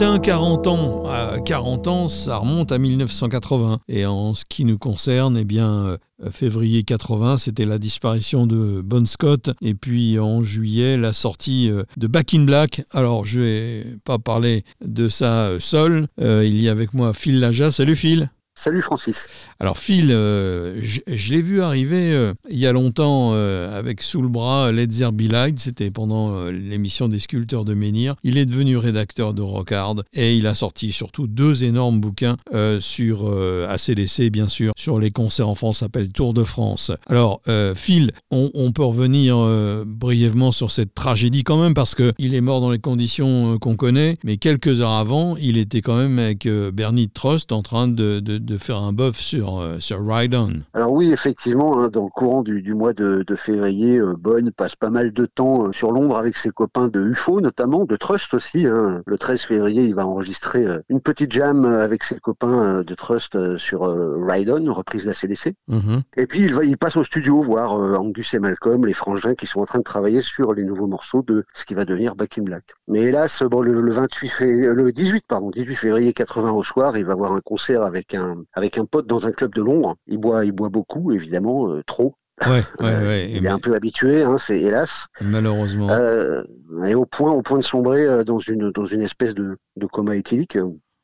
Tintin 0.00 0.18
40 0.18 0.66
ans. 0.66 1.02
40 1.44 1.88
ans, 1.88 2.08
ça 2.08 2.38
remonte 2.38 2.72
à 2.72 2.78
1980. 2.78 3.80
Et 3.86 4.06
en 4.06 4.34
ce 4.34 4.46
qui 4.48 4.64
nous 4.64 4.78
concerne, 4.78 5.36
eh 5.36 5.44
bien, 5.44 5.68
euh, 5.68 5.98
février 6.30 6.84
80, 6.84 7.36
c'était 7.36 7.66
la 7.66 7.78
disparition 7.78 8.46
de 8.46 8.80
Bon 8.80 9.06
Scott. 9.06 9.50
Et 9.60 9.74
puis 9.74 10.18
en 10.18 10.42
juillet, 10.42 10.96
la 10.96 11.12
sortie 11.12 11.70
euh, 11.70 11.82
de 11.98 12.06
Back 12.06 12.32
in 12.32 12.44
Black. 12.44 12.80
Alors, 12.92 13.26
je 13.26 13.40
vais 13.40 13.86
pas 14.06 14.18
parler 14.18 14.64
de 14.82 15.10
ça 15.10 15.48
euh, 15.48 15.58
seul. 15.58 16.06
il 16.18 16.58
y 16.62 16.70
a 16.70 16.72
avec 16.72 16.94
moi 16.94 17.12
Phil 17.12 17.38
Laja. 17.38 17.70
Salut 17.70 17.94
Phil. 17.94 18.30
Salut 18.60 18.82
Francis. 18.82 19.26
Alors 19.58 19.78
Phil, 19.78 20.10
euh, 20.10 20.78
je, 20.82 21.32
l'ai 21.32 21.40
vu 21.40 21.62
arriver 21.62 22.12
euh, 22.12 22.34
il 22.50 22.58
y 22.58 22.66
a 22.66 22.72
longtemps 22.72 23.30
euh, 23.32 23.78
avec 23.78 24.02
sous 24.02 24.20
le 24.20 24.28
bras 24.28 24.70
Led 24.70 24.92
Zeppelin 24.92 25.52
c'était 25.56 25.90
pendant 25.90 26.44
l'émission 26.50 27.08
des 27.08 27.20
sculpteurs 27.20 27.64
de 27.64 27.72
Menhir. 27.72 28.16
Il 28.22 28.36
est 28.36 28.44
devenu 28.44 28.76
rédacteur 28.76 29.32
de 29.32 29.40
Rockard 29.40 30.02
et 30.12 30.36
il 30.36 30.46
a 30.46 30.52
sorti 30.52 30.92
surtout 30.92 31.26
deux 31.26 31.64
énormes 31.64 32.00
bouquins 32.00 32.36
sur 32.80 33.32
ACDC 33.66 34.30
bien 34.30 34.46
sûr, 34.46 34.74
sur 34.76 34.98
les 34.98 35.10
concerts 35.10 35.48
en 35.48 35.54
France, 35.54 35.78
s'appelle 35.78 36.10
Tour 36.10 36.34
de 36.34 36.44
France. 36.44 36.92
Alors 37.06 37.40
Phil, 37.74 38.12
on, 38.30 38.72
peut 38.72 38.84
revenir 38.84 39.38
brièvement 39.86 40.52
sur 40.52 40.70
cette 40.70 40.92
tragédie 40.92 41.44
quand 41.44 41.60
même 41.60 41.72
parce 41.72 41.94
qu'il 41.94 42.34
est 42.34 42.40
mort 42.42 42.60
dans 42.60 42.70
les 42.70 42.78
conditions 42.78 43.58
qu'on 43.58 43.76
connaît, 43.76 44.18
mais 44.22 44.36
quelques 44.36 44.82
heures 44.82 44.90
avant, 44.90 45.36
il 45.38 45.56
était 45.56 45.80
quand 45.80 45.96
même 45.96 46.18
avec 46.18 46.46
Bernie 46.46 47.08
Trust 47.08 47.52
en 47.52 47.62
train 47.62 47.88
de 47.88 48.20
faire 48.58 48.78
un 48.78 48.92
buff 48.92 49.18
sur, 49.18 49.60
euh, 49.60 49.78
sur 49.78 49.98
Ride 50.06 50.34
On. 50.34 50.50
Alors 50.74 50.92
oui, 50.92 51.12
effectivement, 51.12 51.80
hein, 51.80 51.88
dans 51.88 52.04
le 52.04 52.10
courant 52.10 52.42
du, 52.42 52.62
du 52.62 52.74
mois 52.74 52.92
de, 52.92 53.24
de 53.26 53.36
février, 53.36 53.98
euh, 53.98 54.14
Bonne 54.18 54.50
passe 54.52 54.76
pas 54.76 54.90
mal 54.90 55.12
de 55.12 55.26
temps 55.26 55.66
euh, 55.66 55.72
sur 55.72 55.92
Londres 55.92 56.16
avec 56.16 56.36
ses 56.36 56.50
copains 56.50 56.88
de 56.88 57.00
UFO 57.00 57.40
notamment, 57.40 57.84
de 57.84 57.96
Trust 57.96 58.34
aussi. 58.34 58.66
Hein. 58.66 59.02
Le 59.06 59.18
13 59.18 59.42
février, 59.42 59.84
il 59.84 59.94
va 59.94 60.06
enregistrer 60.06 60.66
une 60.88 61.00
petite 61.00 61.32
jam 61.32 61.64
avec 61.64 62.04
ses 62.04 62.18
copains 62.18 62.82
de 62.82 62.94
Trust 62.94 63.56
sur 63.56 63.82
Ride 63.82 64.50
On, 64.50 64.72
reprise 64.72 65.04
de 65.04 65.08
la 65.08 65.14
CDC. 65.14 65.54
Mm-hmm. 65.68 66.02
Et 66.16 66.26
puis 66.26 66.40
il, 66.40 66.54
va, 66.54 66.64
il 66.64 66.76
passe 66.76 66.96
au 66.96 67.04
studio 67.04 67.42
voir 67.42 67.72
Angus 67.72 68.34
et 68.34 68.38
Malcolm, 68.38 68.86
les 68.86 68.92
frangins 68.92 69.34
qui 69.34 69.46
sont 69.46 69.60
en 69.60 69.66
train 69.66 69.78
de 69.78 69.84
travailler 69.84 70.22
sur 70.22 70.54
les 70.54 70.64
nouveaux 70.64 70.86
morceaux 70.86 71.22
de 71.22 71.44
ce 71.54 71.64
qui 71.64 71.74
va 71.74 71.84
devenir 71.84 72.14
Back 72.16 72.38
in 72.38 72.42
Black. 72.42 72.64
Mais 72.88 73.02
hélas, 73.02 73.42
bon, 73.42 73.60
le, 73.62 73.80
le 73.80 73.92
28 73.92 74.30
le 74.40 74.92
18 74.92 75.24
pardon, 75.28 75.50
18 75.50 75.74
février 75.74 76.12
80 76.12 76.52
au 76.52 76.62
soir, 76.62 76.96
il 76.96 77.04
va 77.04 77.12
avoir 77.12 77.32
un 77.32 77.40
concert 77.40 77.82
avec 77.82 78.14
un 78.14 78.39
avec 78.52 78.78
un 78.78 78.84
pote 78.84 79.06
dans 79.06 79.26
un 79.26 79.32
club 79.32 79.54
de 79.54 79.62
Londres. 79.62 79.96
Il 80.06 80.18
boit, 80.18 80.44
il 80.44 80.52
boit 80.52 80.68
beaucoup, 80.68 81.12
évidemment, 81.12 81.72
euh, 81.72 81.82
trop. 81.84 82.14
Ouais, 82.46 82.64
ouais, 82.80 83.06
ouais. 83.06 83.30
il 83.32 83.44
est 83.44 83.50
un 83.50 83.58
peu 83.58 83.74
habitué, 83.74 84.22
hein, 84.22 84.38
c'est 84.38 84.58
hélas. 84.60 85.08
Malheureusement. 85.20 85.90
Euh, 85.90 86.42
et 86.86 86.94
au 86.94 87.04
point, 87.04 87.32
au 87.32 87.42
point 87.42 87.58
de 87.58 87.64
sombrer 87.64 88.06
euh, 88.06 88.24
dans 88.24 88.38
une, 88.38 88.70
dans 88.70 88.86
une 88.86 89.02
espèce 89.02 89.34
de, 89.34 89.58
de 89.76 89.86
coma 89.86 90.16
éthylique. 90.16 90.56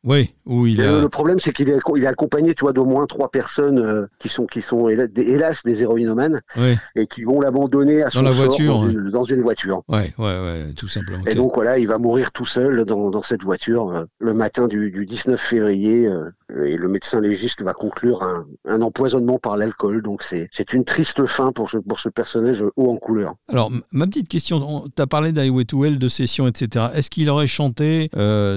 Oui, 0.06 0.32
où 0.46 0.68
il 0.68 0.76
Le 0.76 1.08
problème, 1.08 1.40
c'est 1.40 1.52
qu'il 1.52 1.68
est, 1.68 1.80
il 1.96 2.04
est 2.04 2.06
accompagné, 2.06 2.54
tu 2.54 2.60
vois, 2.60 2.72
d'au 2.72 2.84
moins 2.84 3.06
trois 3.06 3.28
personnes 3.28 3.80
euh, 3.80 4.06
qui 4.20 4.28
sont, 4.28 4.46
qui 4.46 4.62
sont 4.62 4.88
hélas 4.88 5.62
des 5.64 5.82
héroïnomanes 5.82 6.42
et 6.94 7.08
qui 7.08 7.24
vont 7.24 7.40
l'abandonner 7.40 8.02
à 8.02 8.10
son 8.10 8.20
dans 8.20 8.28
la 8.28 8.30
voiture, 8.30 8.74
dans, 8.74 8.88
une, 8.88 9.10
dans, 9.10 9.24
une, 9.24 9.42
voiture. 9.42 9.82
Ouais, 9.88 10.14
ouais, 10.16 10.24
ouais, 10.24 10.72
tout 10.77 10.86
simplement. 10.86 11.24
Et 11.27 11.34
donc 11.34 11.56
voilà, 11.56 11.78
il 11.78 11.88
va 11.88 11.98
mourir 11.98 12.30
tout 12.30 12.46
seul 12.46 12.84
dans, 12.84 13.10
dans 13.10 13.22
cette 13.22 13.42
voiture 13.42 13.90
euh, 13.90 14.04
le 14.20 14.32
matin 14.32 14.68
du, 14.68 14.92
du 14.92 15.06
19 15.06 15.40
février 15.40 16.06
euh, 16.06 16.30
et 16.64 16.77
le 16.77 16.88
médecin 16.88 17.20
légiste 17.20 17.62
va 17.62 17.74
conclure 17.74 18.22
un, 18.22 18.46
un 18.64 18.82
empoisonnement 18.82 19.40
par 19.40 19.56
l'alcool. 19.56 20.02
Donc 20.02 20.22
c'est, 20.22 20.48
c'est 20.52 20.72
une 20.72 20.84
triste 20.84 21.27
fin 21.27 21.50
pour 21.50 21.68
ce, 21.68 21.78
pour 21.78 21.98
ce 21.98 22.08
personnage 22.08 22.62
haut 22.77 22.90
en 22.92 22.96
couleur. 22.96 23.34
Alors 23.48 23.72
ma 23.90 24.06
petite 24.06 24.28
question, 24.28 24.84
tu 24.94 25.02
as 25.02 25.08
parlé 25.08 25.32
d'Highway 25.32 25.64
to 25.64 25.84
Hell, 25.84 25.98
de 25.98 26.08
session, 26.08 26.46
etc. 26.46 26.86
Est-ce 26.94 27.10
qu'il 27.10 27.28
aurait 27.28 27.48
chanté 27.48 28.08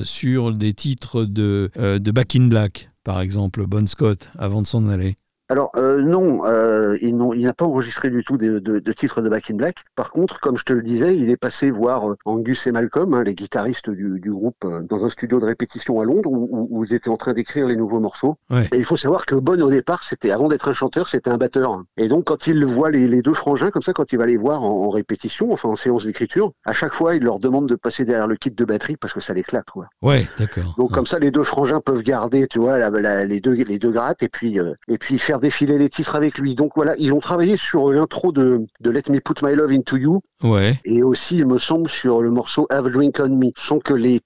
sur 0.03 0.51
des 0.51 0.73
titres 0.73 1.25
de 1.25 1.38
euh, 1.41 1.99
de, 1.99 2.11
Back 2.11 2.35
in 2.35 2.47
Black, 2.47 2.91
par 3.03 3.21
exemple, 3.21 3.65
Bon 3.65 3.87
Scott, 3.87 4.29
avant 4.37 4.61
de 4.61 4.67
s'en 4.67 4.87
aller 4.87 5.17
alors 5.49 5.71
euh, 5.75 6.01
non, 6.03 6.45
euh, 6.45 6.95
il, 7.01 7.17
n'a 7.17 7.53
pas 7.55 7.65
enregistré 7.65 8.09
du 8.09 8.23
tout 8.23 8.37
de, 8.37 8.59
de, 8.59 8.93
titres 8.93 9.21
de 9.21 9.29
Back 9.29 9.49
in 9.49 9.55
Black. 9.55 9.77
Par 9.95 10.11
contre, 10.11 10.39
comme 10.39 10.57
je 10.57 10.63
te 10.63 10.73
le 10.73 10.83
disais, 10.83 11.17
il 11.17 11.31
est 11.31 11.37
passé 11.37 11.71
voir 11.71 12.11
euh, 12.11 12.15
Angus 12.25 12.67
et 12.67 12.71
Malcolm, 12.71 13.15
hein, 13.15 13.23
les 13.23 13.33
guitaristes 13.33 13.89
du, 13.89 14.19
du 14.19 14.31
groupe, 14.31 14.63
euh, 14.63 14.81
dans 14.83 15.05
un 15.05 15.09
studio 15.09 15.39
de 15.39 15.45
répétition 15.45 15.99
à 16.01 16.05
Londres 16.05 16.29
où, 16.31 16.67
où, 16.69 16.85
ils 16.85 16.93
étaient 16.93 17.09
en 17.09 17.17
train 17.17 17.33
d'écrire 17.33 17.67
les 17.67 17.75
nouveaux 17.75 17.99
morceaux. 17.99 18.37
Et 18.51 18.77
il 18.77 18.85
faut 18.85 18.97
savoir 18.97 19.25
que 19.25 19.35
Bon 19.35 19.59
au 19.61 19.69
départ, 19.69 20.03
c'était 20.03 20.31
avant 20.31 20.49
d'être 20.49 20.67
un 20.67 20.73
chanteur, 20.73 21.09
c'était 21.09 21.31
un 21.31 21.37
batteur. 21.37 21.81
Et 21.97 22.07
donc 22.07 22.25
quand 22.25 22.45
il 22.45 22.63
voit 22.65 22.91
les, 22.91 23.07
les, 23.07 23.21
deux 23.23 23.33
frangins 23.33 23.71
comme 23.71 23.81
ça, 23.81 23.93
quand 23.93 24.11
il 24.11 24.19
va 24.19 24.27
les 24.27 24.37
voir 24.37 24.63
en, 24.63 24.85
en 24.85 24.89
répétition, 24.89 25.51
enfin 25.51 25.69
en 25.69 25.75
séance 25.75 26.05
d'écriture, 26.05 26.51
à 26.65 26.73
chaque 26.73 26.93
fois 26.93 27.15
il 27.15 27.23
leur 27.23 27.39
demande 27.39 27.67
de 27.67 27.75
passer 27.75 28.05
derrière 28.05 28.27
le 28.27 28.35
kit 28.35 28.51
de 28.51 28.65
batterie 28.65 28.97
parce 28.97 29.13
que 29.13 29.19
ça 29.19 29.33
l'éclate 29.33 29.65
quoi. 29.71 29.87
Ouais, 30.03 30.27
d'accord. 30.37 30.75
Donc 30.77 30.91
comme 30.91 31.07
ça 31.07 31.17
les 31.17 31.31
deux 31.31 31.43
frangins 31.43 31.81
peuvent 31.81 32.03
garder, 32.03 32.47
tu 32.47 32.59
vois, 32.59 32.77
la, 32.77 32.89
la, 32.91 33.25
les 33.25 33.39
deux 33.39 33.53
les 33.53 33.79
deux 33.79 33.91
grattes 33.91 34.21
et 34.21 34.29
puis 34.29 34.59
et 34.87 34.97
puis 34.97 35.17
faire 35.17 35.38
défiler 35.39 35.77
les 35.77 35.89
titres 35.89 36.15
avec 36.15 36.37
lui. 36.37 36.55
Donc 36.55 36.73
voilà, 36.75 36.95
ils 36.97 37.13
ont 37.13 37.19
travaillé 37.19 37.57
sur 37.57 37.91
l'intro 37.91 38.31
de, 38.31 38.65
de 38.79 38.89
Let 38.89 39.03
Me 39.09 39.19
Put 39.19 39.43
My 39.43 39.55
Love 39.55 39.71
Into 39.71 39.97
You. 39.97 40.21
Ouais. 40.43 40.79
Et 40.85 41.03
aussi, 41.03 41.37
il 41.37 41.45
me 41.45 41.57
semble, 41.57 41.89
sur 41.89 42.21
le 42.21 42.31
morceau 42.31 42.67
Have 42.69 42.87
a 42.87 42.89
Drink 42.89 43.19
on 43.19 43.29
Me, 43.29 43.51
sans 43.57 43.79
que 43.79 43.93
les 43.93 44.21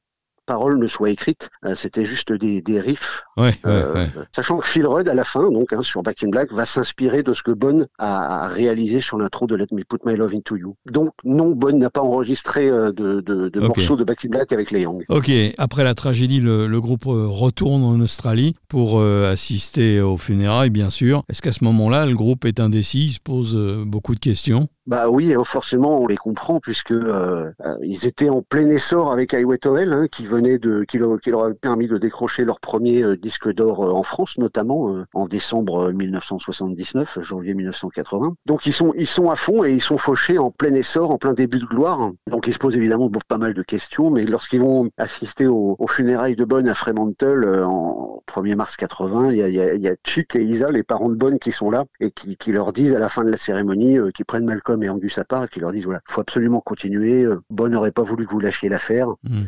paroles 0.46 0.78
ne 0.78 0.88
soient 0.88 1.10
écrites. 1.10 1.50
Euh, 1.66 1.76
c'était 1.76 2.06
juste 2.06 2.32
des, 2.32 2.62
des 2.62 2.80
riffs. 2.80 3.24
Ouais, 3.38 3.58
euh, 3.66 4.08
Sachant 4.36 4.58
que 4.58 4.68
Phil 4.68 4.86
Rudd, 4.86 5.08
à 5.08 5.14
la 5.14 5.24
fin, 5.24 5.50
donc 5.50 5.74
hein, 5.74 5.82
sur 5.82 6.04
Back 6.04 6.24
in 6.24 6.30
Black, 6.30 6.52
va 6.52 6.66
s'inspirer 6.66 7.24
de 7.24 7.34
ce 7.34 7.44
que 7.44 7.52
Bonne 7.52 7.88
a, 7.98 8.48
réalisé 8.48 9.02
sur 9.02 9.18
l'intro 9.18 9.48
de 9.48 9.56
Let 9.56 9.68
Me 9.72 9.84
Put 9.84 10.00
My 10.06 10.16
Love 10.16 10.36
Into 10.36 10.56
You. 10.56 10.76
Donc 10.86 11.14
non, 11.24 11.52
Bonne 11.52 11.80
n'a 11.80 11.90
pas 11.90 12.02
enregistré 12.02 12.70
euh, 12.70 12.92
de, 12.92 13.22
de, 13.22 13.60
morceaux 13.60 13.96
de 13.96 14.04
Back 14.04 14.26
in 14.26 14.30
Black 14.30 14.52
avec 14.52 14.72
les 14.72 14.82
Young. 14.82 15.04
Ok, 15.10 15.32
après 15.58 15.84
la 15.84 15.96
tragédie, 15.96 16.40
le, 16.40 16.68
le 16.68 16.82
groupe 16.82 17.06
retourne 17.06 17.84
en 17.84 18.00
Australie 18.00 18.56
pour 18.68 19.02
assister 19.02 20.02
aux 20.02 20.18
funérailles, 20.18 20.70
bien 20.70 20.90
sûr. 20.90 21.24
Est-ce 21.30 21.42
qu'à 21.42 21.52
ce, 21.52 21.64
moment-là, 21.64 22.06
le 22.06 22.16
groupe 22.16 22.46
est 22.46 22.60
indécis, 22.60 23.06
il 23.06 23.12
se 23.12 23.20
pose 23.20 23.56
beaucoup 23.86 24.16
de 24.16 24.20
questions? 24.20 24.68
Bah 24.86 25.10
oui, 25.10 25.34
hein, 25.34 25.46
forcément, 25.46 26.02
on 26.02 26.08
les 26.08 26.18
comprend 26.18 26.60
puisque 26.60 26.92
euh, 26.92 27.50
euh, 27.62 27.78
ils 27.84 28.06
étaient 28.06 28.30
en 28.30 28.42
plein 28.42 28.70
essor 28.70 29.14
avec 29.14 29.34
Highway 29.34 29.58
Toel, 29.58 29.94
hein, 29.94 30.08
qui 30.12 30.26
venait 30.26 30.60
de, 30.60 30.84
qui 30.84 30.98
leur, 30.98 31.22
qui 31.22 31.30
leur, 31.32 31.46
a 31.46 31.54
permis 31.54 31.88
de 31.88 31.98
décrocher 31.98 32.44
leur 32.44 32.60
premier 32.60 33.02
euh, 33.02 33.16
disque 33.16 33.50
d'or 33.54 33.80
en 33.80 34.04
France, 34.04 34.38
notamment 34.38 35.06
en 35.14 35.28
décembre 35.28 35.94
1979, 35.94 37.20
janvier 37.22 37.54
1980. 37.54 38.36
Donc 38.46 38.66
ils 38.66 38.74
sont, 38.74 38.94
ils 38.98 39.08
sont 39.08 39.30
à 39.30 39.38
fond 39.38 39.64
et 39.64 39.72
ils 39.72 39.82
sont 39.82 39.98
fauchés 39.98 40.38
en 40.38 40.52
plein 40.52 40.74
essor, 40.74 41.12
en 41.12 41.18
plein 41.18 41.34
début 41.34 41.60
de 41.60 41.66
gloire. 41.66 42.12
Donc 42.30 42.48
ils 42.48 42.54
se 42.54 42.60
posent 42.60 42.76
évidemment 42.76 43.10
pas 43.30 43.38
mal 43.38 43.54
de 43.54 43.64
questions, 43.64 44.10
mais 44.10 44.26
lorsqu'ils 44.26 44.62
vont 44.62 44.90
assister 44.98 45.48
aux, 45.48 45.78
funérailles 45.88 46.36
de 46.36 46.44
Bonne 46.44 46.68
à 46.68 46.74
Fremantle 46.74 47.64
en 47.64 48.22
1er 48.28 48.56
mars 48.56 48.76
80, 48.76 49.32
il 49.32 49.38
y 49.38 49.44
a, 49.44 49.48
y 49.48 49.62
a, 49.62 49.76
y 49.76 49.88
a 49.88 49.96
Chick 50.04 50.36
et 50.36 50.44
Isa, 50.44 50.72
les 50.72 50.84
parents 50.84 51.10
de 51.10 51.16
Bonne, 51.16 51.40
qui 51.40 51.52
sont 51.52 51.70
là 51.70 51.86
et 52.00 52.12
qui, 52.12 52.36
qui 52.36 52.52
leur 52.52 52.74
disent 52.74 52.96
à 52.96 53.00
la 53.00 53.10
fin 53.10 53.24
de 53.24 53.30
la 53.30 53.38
cérémonie 53.38 53.98
qu'ils 54.14 54.26
prennent 54.26 54.46
Malcolm 54.46 54.73
et 54.82 54.90
Angus 54.90 55.18
à 55.18 55.26
part, 55.26 55.50
qui 55.50 55.60
leur 55.60 55.72
disent 55.72 55.86
voilà, 55.86 56.02
faut 56.06 56.22
absolument 56.22 56.62
continuer. 56.62 57.24
Euh, 57.24 57.42
Bonne 57.50 57.74
n'aurait 57.74 57.92
pas 57.92 58.04
voulu 58.04 58.26
que 58.26 58.32
vous 58.32 58.40
lâchiez 58.40 58.70
l'affaire. 58.70 59.10
Hmm. 59.24 59.44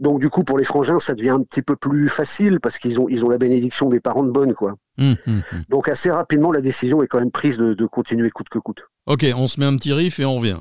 Donc 0.00 0.20
du 0.20 0.30
coup, 0.30 0.42
pour 0.42 0.58
les 0.58 0.64
frangins, 0.64 0.98
ça 0.98 1.14
devient 1.14 1.30
un 1.30 1.42
petit 1.42 1.62
peu 1.62 1.76
plus 1.76 2.08
facile 2.08 2.58
parce 2.60 2.78
qu'ils 2.78 3.00
ont, 3.00 3.08
ils 3.08 3.24
ont 3.24 3.28
la 3.28 3.38
bénédiction 3.38 3.88
des 3.88 4.00
parents 4.00 4.24
de 4.24 4.30
Bonne, 4.30 4.54
quoi. 4.54 4.74
Hmm, 4.98 5.12
hmm, 5.26 5.40
Donc 5.68 5.88
assez 5.88 6.10
rapidement, 6.10 6.52
la 6.52 6.60
décision 6.60 7.02
est 7.02 7.06
quand 7.06 7.18
même 7.18 7.30
prise 7.30 7.56
de, 7.56 7.74
de, 7.74 7.86
continuer 7.86 8.30
coûte 8.30 8.48
que 8.48 8.58
coûte. 8.58 8.84
Ok, 9.06 9.24
on 9.36 9.46
se 9.46 9.60
met 9.60 9.66
un 9.66 9.76
petit 9.76 9.92
riff 9.92 10.18
et 10.18 10.24
on 10.24 10.36
revient. 10.36 10.58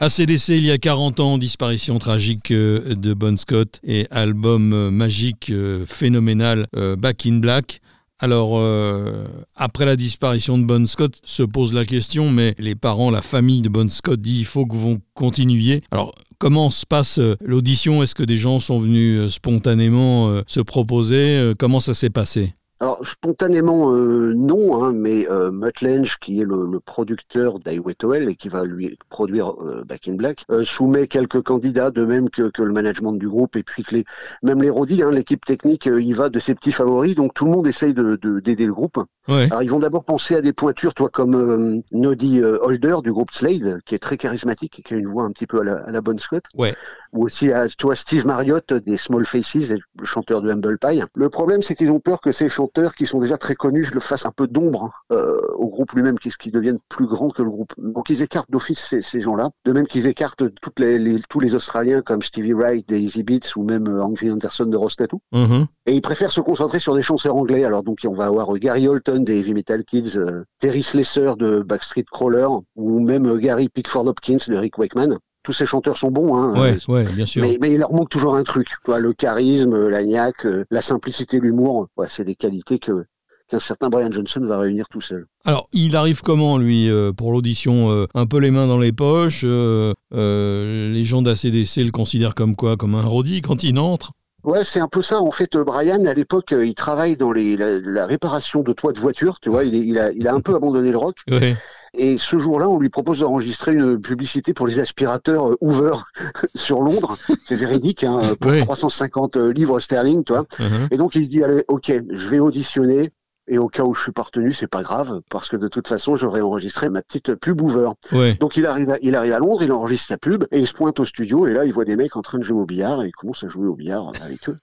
ACDC, 0.00 0.48
il 0.48 0.64
y 0.64 0.70
a 0.72 0.78
40 0.78 1.20
ans, 1.20 1.38
disparition 1.38 1.98
tragique 1.98 2.50
euh, 2.50 2.94
de 2.94 3.14
Bon 3.14 3.36
Scott 3.36 3.78
et 3.84 4.08
album 4.10 4.72
euh, 4.72 4.90
magique 4.90 5.52
phénoménal 5.86 6.66
Back 6.72 7.26
in 7.26 7.38
Black. 7.38 7.81
Alors, 8.22 8.52
euh, 8.56 9.26
après 9.56 9.84
la 9.84 9.96
disparition 9.96 10.56
de 10.56 10.62
Bon 10.62 10.86
Scott, 10.86 11.20
se 11.24 11.42
pose 11.42 11.74
la 11.74 11.84
question, 11.84 12.30
mais 12.30 12.54
les 12.56 12.76
parents, 12.76 13.10
la 13.10 13.20
famille 13.20 13.62
de 13.62 13.68
Bon 13.68 13.90
Scott 13.90 14.20
dit 14.20 14.38
il 14.38 14.44
faut 14.44 14.64
que 14.64 14.76
vous 14.76 15.00
continuiez. 15.14 15.80
Alors, 15.90 16.14
comment 16.38 16.70
se 16.70 16.86
passe 16.86 17.18
euh, 17.18 17.34
l'audition? 17.40 18.00
Est-ce 18.00 18.14
que 18.14 18.22
des 18.22 18.36
gens 18.36 18.60
sont 18.60 18.78
venus 18.78 19.18
euh, 19.18 19.28
spontanément 19.28 20.40
se 20.46 20.60
proposer? 20.60 21.52
Comment 21.58 21.80
ça 21.80 21.94
s'est 21.94 22.10
passé? 22.10 22.54
Alors 22.82 22.98
spontanément 23.06 23.92
euh, 23.92 24.34
non, 24.34 24.82
hein, 24.82 24.92
mais 24.92 25.30
euh, 25.30 25.52
Mutt 25.52 25.82
Lange, 25.82 26.18
qui 26.18 26.40
est 26.40 26.44
le, 26.44 26.66
le 26.66 26.80
producteur 26.80 27.60
d'Highway 27.60 27.94
et 28.28 28.34
qui 28.34 28.48
va 28.48 28.64
lui 28.64 28.98
produire 29.08 29.54
euh, 29.62 29.84
Back 29.86 30.08
in 30.08 30.14
Black, 30.14 30.44
euh, 30.50 30.64
soumet 30.64 31.06
quelques 31.06 31.42
candidats, 31.42 31.92
de 31.92 32.04
même 32.04 32.28
que, 32.28 32.50
que, 32.50 32.60
le 32.60 32.72
management 32.72 33.12
du 33.12 33.28
groupe 33.28 33.54
et 33.54 33.62
puis 33.62 33.84
que 33.84 33.94
les, 33.94 34.04
même 34.42 34.60
les 34.60 34.68
rodis, 34.68 35.00
hein, 35.00 35.12
l'équipe 35.12 35.44
technique, 35.44 35.86
y 35.86 36.12
va 36.12 36.28
de 36.28 36.40
ses 36.40 36.56
petits 36.56 36.72
favoris, 36.72 37.14
donc 37.14 37.34
tout 37.34 37.44
le 37.44 37.52
monde 37.52 37.68
essaye 37.68 37.94
de 37.94 38.18
d'aider 38.40 38.66
le 38.66 38.74
groupe. 38.74 38.98
Ouais. 39.28 39.44
Alors 39.44 39.62
ils 39.62 39.70
vont 39.70 39.78
d'abord 39.78 40.02
penser 40.02 40.34
à 40.34 40.42
des 40.42 40.52
pointures, 40.52 40.94
toi 40.94 41.08
comme 41.08 41.82
Noddy 41.92 42.42
Holder 42.42 42.96
du 43.04 43.12
groupe 43.12 43.30
Slade, 43.30 43.78
qui 43.86 43.94
est 43.94 44.00
très 44.00 44.16
charismatique 44.16 44.80
et 44.80 44.82
qui 44.82 44.94
a 44.94 44.96
une 44.96 45.06
voix 45.06 45.22
un 45.22 45.30
petit 45.30 45.46
peu 45.46 45.60
à 45.60 45.64
la, 45.64 45.76
à 45.76 45.90
la 45.92 46.00
Bon 46.00 46.18
Scott. 46.18 46.42
Ouais 46.56 46.74
ou 47.12 47.24
aussi 47.24 47.52
à 47.52 47.68
toi 47.68 47.94
Steve 47.94 48.26
Marriott 48.26 48.72
des 48.72 48.96
Small 48.96 49.26
Faces, 49.26 49.70
le 49.70 50.04
chanteur 50.04 50.40
de 50.40 50.50
Humble 50.50 50.78
Pie. 50.78 51.02
Le 51.14 51.28
problème, 51.28 51.62
c'est 51.62 51.74
qu'ils 51.74 51.90
ont 51.90 52.00
peur 52.00 52.20
que 52.20 52.32
ces 52.32 52.48
chanteurs 52.48 52.71
qui 52.96 53.06
sont 53.06 53.20
déjà 53.20 53.36
très 53.38 53.54
connus 53.54 53.90
le 53.92 54.00
fassent 54.00 54.26
un 54.26 54.32
peu 54.32 54.46
d'ombre 54.46 54.90
euh, 55.12 55.36
au 55.54 55.68
groupe 55.68 55.92
lui-même 55.92 56.18
qu'ils 56.18 56.52
deviennent 56.52 56.78
plus 56.88 57.06
grands 57.06 57.30
que 57.30 57.42
le 57.42 57.50
groupe. 57.50 57.72
Donc 57.78 58.10
ils 58.10 58.22
écartent 58.22 58.50
d'office 58.50 58.80
ces, 58.80 59.02
ces 59.02 59.20
gens-là, 59.20 59.50
de 59.64 59.72
même 59.72 59.86
qu'ils 59.86 60.06
écartent 60.06 60.44
toutes 60.60 60.80
les, 60.80 61.20
tous 61.28 61.40
les 61.40 61.54
Australiens 61.54 62.02
comme 62.02 62.22
Stevie 62.22 62.54
Wright 62.54 62.88
des 62.88 63.00
Easy 63.00 63.22
Beats 63.22 63.56
ou 63.56 63.64
même 63.64 63.88
Angry 63.88 64.30
Anderson 64.30 64.66
de 64.66 64.76
Rostatu. 64.76 65.16
Mm-hmm. 65.32 65.66
Et 65.86 65.94
ils 65.94 66.02
préfèrent 66.02 66.32
se 66.32 66.40
concentrer 66.40 66.78
sur 66.78 66.94
des 66.94 67.02
chanteurs 67.02 67.36
anglais. 67.36 67.64
Alors 67.64 67.82
donc 67.82 67.98
on 68.04 68.14
va 68.14 68.26
avoir 68.26 68.52
Gary 68.58 68.88
Holton 68.88 69.22
des 69.24 69.38
Heavy 69.38 69.54
Metal 69.54 69.84
Kids, 69.84 70.18
Terry 70.58 70.82
Slesser 70.82 71.32
de 71.38 71.60
Backstreet 71.60 72.04
Crawler 72.10 72.48
ou 72.76 73.00
même 73.00 73.38
Gary 73.38 73.68
Pickford 73.68 74.06
Hopkins 74.06 74.38
de 74.48 74.56
Rick 74.56 74.78
Wakeman 74.78 75.18
tous 75.42 75.52
ces 75.52 75.66
chanteurs 75.66 75.96
sont 75.98 76.10
bons, 76.10 76.36
hein, 76.36 76.60
ouais, 76.60 76.76
ouais, 76.88 77.04
bien 77.12 77.26
sûr. 77.26 77.42
Mais, 77.42 77.58
mais, 77.60 77.72
il 77.72 77.78
leur 77.78 77.92
manque 77.92 78.10
toujours 78.10 78.36
un 78.36 78.44
truc, 78.44 78.68
quoi, 78.84 79.00
le 79.00 79.12
charisme, 79.12 79.88
l'agnac, 79.88 80.46
la 80.70 80.82
simplicité, 80.82 81.40
l'humour. 81.40 81.88
Ouais, 81.96 82.06
c'est 82.08 82.24
des 82.24 82.36
qualités 82.36 82.78
que 82.78 83.06
qu'un 83.52 83.60
certain 83.60 83.90
Brian 83.90 84.10
Johnson 84.10 84.40
va 84.40 84.58
réunir 84.58 84.88
tout 84.88 85.02
seul. 85.02 85.26
Alors, 85.44 85.68
il 85.72 85.94
arrive 85.94 86.22
comment, 86.22 86.56
lui, 86.56 86.88
euh, 86.88 87.12
pour 87.12 87.32
l'audition 87.32 87.90
euh, 87.90 88.06
Un 88.14 88.26
peu 88.26 88.38
les 88.38 88.50
mains 88.50 88.66
dans 88.66 88.78
les 88.78 88.92
poches 88.92 89.44
euh, 89.44 89.92
Les 90.10 91.04
gens 91.04 91.20
d'ACDC 91.20 91.76
le 91.76 91.90
considèrent 91.90 92.34
comme 92.34 92.56
quoi 92.56 92.76
Comme 92.76 92.94
un 92.94 93.02
rodi 93.02 93.42
quand 93.42 93.62
il 93.62 93.78
entre? 93.78 94.12
Ouais, 94.42 94.64
c'est 94.64 94.80
un 94.80 94.88
peu 94.88 95.02
ça. 95.02 95.20
En 95.20 95.30
fait, 95.30 95.56
Brian, 95.56 96.04
à 96.06 96.14
l'époque, 96.14 96.52
il 96.52 96.74
travaille 96.74 97.16
dans 97.16 97.30
les, 97.30 97.56
la, 97.56 98.06
réparation 98.06 98.62
de 98.62 98.72
toits 98.72 98.92
de 98.92 98.98
voitures. 98.98 99.38
Tu 99.38 99.50
vois, 99.50 99.64
il, 99.64 99.74
il, 99.74 99.98
a, 99.98 100.10
il 100.12 100.26
a 100.26 100.34
un 100.34 100.40
peu 100.40 100.56
abandonné 100.56 100.90
le 100.90 100.98
rock. 100.98 101.18
Ouais. 101.30 101.54
Et 101.94 102.16
ce 102.16 102.38
jour-là, 102.38 102.68
on 102.68 102.78
lui 102.78 102.88
propose 102.88 103.20
d'enregistrer 103.20 103.74
une 103.74 104.00
publicité 104.00 104.54
pour 104.54 104.66
les 104.66 104.78
aspirateurs 104.78 105.56
Hoover 105.60 105.96
sur 106.54 106.80
Londres. 106.80 107.16
C'est 107.46 107.56
véridique, 107.56 108.04
hein, 108.04 108.34
pour 108.40 108.56
350 108.56 109.36
livres 109.36 109.78
sterling, 109.78 110.24
tu 110.24 110.32
vois. 110.32 110.44
Uh-huh. 110.58 110.88
Et 110.90 110.96
donc, 110.96 111.14
il 111.14 111.24
se 111.24 111.30
dit, 111.30 111.42
allez, 111.44 111.64
ok, 111.68 111.92
je 112.10 112.28
vais 112.28 112.38
auditionner. 112.38 113.12
Et 113.48 113.58
au 113.58 113.68
cas 113.68 113.82
où 113.82 113.92
je 113.92 114.00
suis 114.00 114.12
pas 114.12 114.22
retenu, 114.22 114.52
c'est 114.52 114.68
pas 114.68 114.82
grave, 114.82 115.20
parce 115.28 115.48
que 115.48 115.56
de 115.56 115.66
toute 115.66 115.88
façon, 115.88 116.16
j'aurais 116.16 116.40
enregistré 116.40 116.88
ma 116.88 117.02
petite 117.02 117.34
pub 117.34 117.60
Hoover. 117.60 117.90
Donc 118.38 118.56
il 118.56 118.66
arrive, 118.66 118.90
à, 118.90 118.98
il 119.02 119.16
arrive 119.16 119.32
à 119.32 119.38
Londres, 119.40 119.62
il 119.64 119.72
enregistre 119.72 120.08
sa 120.08 120.16
pub, 120.16 120.44
et 120.52 120.60
il 120.60 120.66
se 120.66 120.74
pointe 120.74 121.00
au 121.00 121.04
studio, 121.04 121.46
et 121.48 121.52
là, 121.52 121.64
il 121.64 121.72
voit 121.72 121.84
des 121.84 121.96
mecs 121.96 122.16
en 122.16 122.22
train 122.22 122.38
de 122.38 122.44
jouer 122.44 122.60
au 122.60 122.66
billard, 122.66 123.02
et 123.02 123.08
il 123.08 123.12
commence 123.12 123.42
à 123.42 123.48
jouer 123.48 123.66
au 123.66 123.74
billard 123.74 124.12
avec 124.22 124.48
eux. 124.48 124.58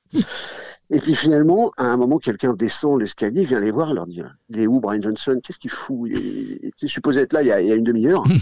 Et 0.92 1.00
puis 1.00 1.14
finalement, 1.14 1.72
à 1.78 1.86
un 1.86 1.98
moment, 1.98 2.18
quelqu'un 2.18 2.54
descend 2.54 3.00
l'escalier, 3.00 3.46
vient 3.46 3.60
les 3.60 3.72
voir, 3.72 3.94
leur 3.94 4.08
dit 4.08 4.22
Il 4.50 4.60
est 4.60 4.68
où 4.68 4.80
Brian 4.80 5.02
Johnson? 5.02 5.40
Qu'est-ce 5.44 5.60
qu'il 5.60 5.70
fout? 5.70 6.10
Il 6.12 6.72
est 6.82 6.88
supposé 6.88 7.22
être 7.22 7.34
là 7.34 7.44
il 7.44 7.48
y 7.48 7.52
a, 7.52 7.62
il 7.62 7.68
y 7.68 7.72
a 7.72 7.76
une 7.76 7.84
demi-heure. 7.84 8.24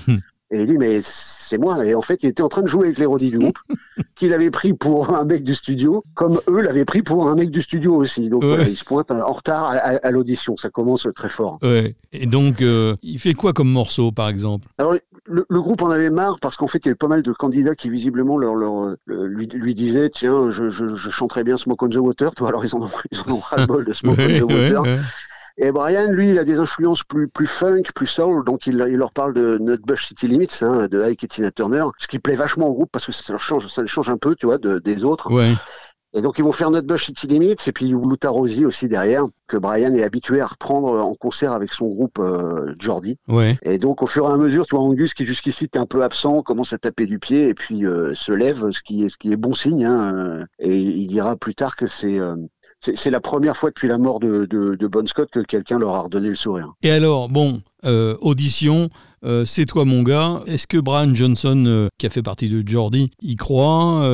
Et 0.49 0.61
il 0.61 0.67
dit, 0.67 0.77
mais 0.77 1.01
c'est 1.03 1.57
moi. 1.57 1.85
Et 1.85 1.93
en 1.93 2.01
fait, 2.01 2.23
il 2.23 2.29
était 2.29 2.41
en 2.41 2.47
train 2.47 2.61
de 2.61 2.67
jouer 2.67 2.85
avec 2.85 2.99
les 2.99 3.05
rodis 3.05 3.31
du 3.31 3.37
groupe, 3.37 3.59
qu'il 4.15 4.33
avait 4.33 4.49
pris 4.49 4.73
pour 4.73 5.13
un 5.13 5.25
mec 5.25 5.43
du 5.43 5.53
studio, 5.53 6.05
comme 6.13 6.39
eux 6.47 6.61
l'avaient 6.61 6.85
pris 6.85 7.01
pour 7.01 7.27
un 7.27 7.35
mec 7.35 7.51
du 7.51 7.61
studio 7.61 7.95
aussi. 7.95 8.29
Donc, 8.29 8.43
il 8.65 8.77
se 8.77 8.85
pointe 8.85 9.11
en 9.11 9.31
retard 9.31 9.65
à, 9.65 10.11
l'audition. 10.11 10.55
Ça 10.55 10.69
commence 10.69 11.05
très 11.15 11.27
fort. 11.27 11.59
Ouais. 11.61 11.95
Et 12.13 12.27
donc, 12.27 12.61
euh, 12.61 12.95
il 13.03 13.19
fait 13.19 13.33
quoi 13.33 13.51
comme 13.51 13.69
morceau, 13.69 14.13
par 14.13 14.29
exemple? 14.29 14.69
Alors, 14.77 14.95
le, 15.27 15.61
groupe 15.61 15.81
en 15.81 15.89
avait 15.89 16.09
marre 16.09 16.39
parce 16.39 16.55
qu'en 16.55 16.67
fait, 16.67 16.79
il 16.79 16.85
y 16.85 16.89
avait 16.89 16.95
pas 16.95 17.07
mal 17.07 17.21
de 17.21 17.31
candidats 17.33 17.75
qui, 17.75 17.89
visiblement, 17.89 18.37
leur, 18.37 18.55
leur 18.55 18.95
lui, 19.07 19.47
lui, 19.47 19.75
disaient 19.75 20.09
Tiens, 20.09 20.49
je, 20.51 20.69
je, 20.69 20.95
je, 20.95 21.09
chanterais 21.09 21.43
bien 21.43 21.57
Smoke 21.57 21.85
on 21.85 21.89
the 21.89 21.95
Water. 21.97 22.31
Alors, 22.45 22.65
ils 22.65 22.75
en 22.75 22.81
ont, 22.81 22.89
ils 23.11 23.19
en 23.21 23.33
ont 23.33 23.39
ras 23.39 23.57
le 23.57 23.65
bol 23.65 23.85
de 23.85 23.93
Smoke 23.93 24.21
on 24.21 24.39
the 24.39 24.51
Water. 24.51 24.83
Et 25.59 25.71
Brian, 25.71 26.11
lui, 26.11 26.29
il 26.29 26.37
a 26.37 26.43
des 26.43 26.59
influences 26.59 27.03
plus, 27.03 27.27
plus 27.27 27.47
funk, 27.47 27.81
plus 27.95 28.05
soul, 28.05 28.45
donc 28.45 28.67
il, 28.67 28.75
il 28.75 28.97
leur 28.97 29.11
parle 29.11 29.33
de 29.33 29.57
Nutbush 29.59 30.09
City 30.09 30.27
Limits, 30.27 30.59
hein, 30.61 30.87
de 30.87 31.01
Ike 31.01 31.23
et 31.23 31.27
Tina 31.27 31.49
Turner, 31.49 31.83
ce 31.97 32.07
qui 32.07 32.19
plaît 32.19 32.35
vachement 32.35 32.67
au 32.67 32.73
groupe 32.73 32.91
parce 32.91 33.07
que 33.07 33.11
ça 33.11 33.33
leur 33.33 33.41
change, 33.41 33.67
ça 33.67 33.83
change 33.87 34.07
un 34.09 34.17
peu, 34.17 34.35
tu 34.35 34.45
vois, 34.45 34.59
de, 34.59 34.77
des 34.77 35.03
autres. 35.03 35.31
Ouais. 35.31 35.53
Et 36.17 36.21
donc 36.21 36.39
ils 36.39 36.43
vont 36.43 36.51
faire 36.51 36.71
Nutbush 36.71 37.05
City 37.05 37.27
Limits 37.27 37.55
et 37.67 37.71
puis 37.71 37.87
Luta 37.87 38.29
Rosie 38.29 38.65
aussi 38.65 38.87
derrière 38.87 39.25
que 39.47 39.55
Brian 39.55 39.93
est 39.93 40.03
habitué 40.03 40.41
à 40.41 40.47
reprendre 40.47 40.89
en 40.99 41.13
concert 41.13 41.51
avec 41.51 41.71
son 41.71 41.87
groupe 41.87 42.17
euh, 42.17 42.73
Jordi. 42.79 43.19
Ouais. 43.27 43.59
Et 43.61 43.77
donc 43.77 44.01
au 44.01 44.07
fur 44.07 44.27
et 44.27 44.33
à 44.33 44.37
mesure, 44.37 44.65
tu 44.65 44.75
vois 44.75 44.83
Angus 44.83 45.13
qui 45.13 45.27
jusqu'ici 45.27 45.65
était 45.65 45.77
un 45.77 45.85
peu 45.85 46.03
absent 46.03 46.41
commence 46.41 46.73
à 46.73 46.79
taper 46.79 47.05
du 47.05 47.19
pied 47.19 47.47
et 47.49 47.53
puis 47.53 47.85
euh, 47.85 48.15
se 48.15 48.31
lève, 48.31 48.71
ce 48.71 48.81
qui 48.81 49.03
est 49.03 49.09
ce 49.09 49.17
qui 49.17 49.31
est 49.31 49.37
bon 49.37 49.53
signe. 49.53 49.85
Hein, 49.85 50.15
euh, 50.15 50.45
et 50.57 50.75
il 50.75 51.07
dira 51.07 51.35
plus 51.35 51.53
tard 51.53 51.75
que 51.75 51.85
c'est 51.85 52.17
euh, 52.17 52.35
c'est 52.79 53.09
la 53.09 53.19
première 53.19 53.57
fois 53.57 53.69
depuis 53.69 53.87
la 53.87 53.97
mort 53.97 54.19
de, 54.19 54.45
de, 54.45 54.87
Bon 54.87 55.07
Scott 55.07 55.29
que 55.31 55.39
quelqu'un 55.39 55.79
leur 55.79 55.95
a 55.95 56.01
redonné 56.01 56.29
le 56.29 56.35
sourire. 56.35 56.73
Et 56.83 56.91
alors, 56.91 57.27
bon, 57.27 57.61
euh, 57.85 58.15
audition, 58.21 58.89
euh, 59.25 59.45
c'est 59.45 59.65
toi 59.65 59.85
mon 59.85 60.03
gars. 60.03 60.41
Est-ce 60.47 60.67
que 60.67 60.77
Brian 60.77 61.13
Johnson, 61.13 61.63
euh, 61.65 61.87
qui 61.97 62.05
a 62.05 62.09
fait 62.09 62.21
partie 62.21 62.49
de 62.49 62.67
Jordi, 62.67 63.11
y 63.21 63.35
croit 63.35 64.07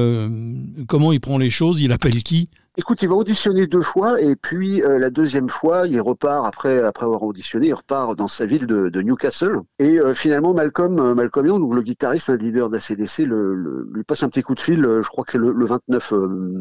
Comment 0.87 1.11
il 1.11 1.19
prend 1.19 1.37
les 1.37 1.49
choses 1.49 1.79
Il 1.79 1.91
appelle 1.91 2.23
qui? 2.23 2.49
Écoute, 2.75 3.03
il 3.03 3.09
va 3.09 3.13
auditionner 3.13 3.67
deux 3.67 3.83
fois 3.83 4.19
et 4.19 4.35
puis 4.35 4.81
euh, 4.81 4.97
la 4.97 5.11
deuxième 5.11 5.47
fois, 5.47 5.85
il 5.87 6.01
repart 6.01 6.47
après 6.47 6.81
après 6.81 7.05
avoir 7.05 7.21
auditionné, 7.21 7.67
il 7.67 7.73
repart 7.75 8.15
dans 8.15 8.27
sa 8.27 8.47
ville 8.47 8.65
de, 8.65 8.89
de 8.89 9.01
Newcastle 9.03 9.59
et 9.77 9.99
euh, 9.99 10.15
finalement 10.15 10.55
Malcolm 10.55 10.97
euh, 10.97 11.13
Malcolm 11.13 11.45
Young, 11.45 11.71
le 11.71 11.83
guitariste, 11.83 12.31
un 12.31 12.35
leader 12.35 12.71
d'ACDC, 12.71 13.19
le, 13.19 13.53
le, 13.53 13.87
lui 13.93 14.03
passe 14.03 14.23
un 14.23 14.29
petit 14.29 14.41
coup 14.41 14.55
de 14.55 14.59
fil. 14.59 14.81
je 14.81 15.07
crois 15.07 15.23
que 15.23 15.33
c'est 15.33 15.37
le, 15.37 15.65
29 15.65 16.13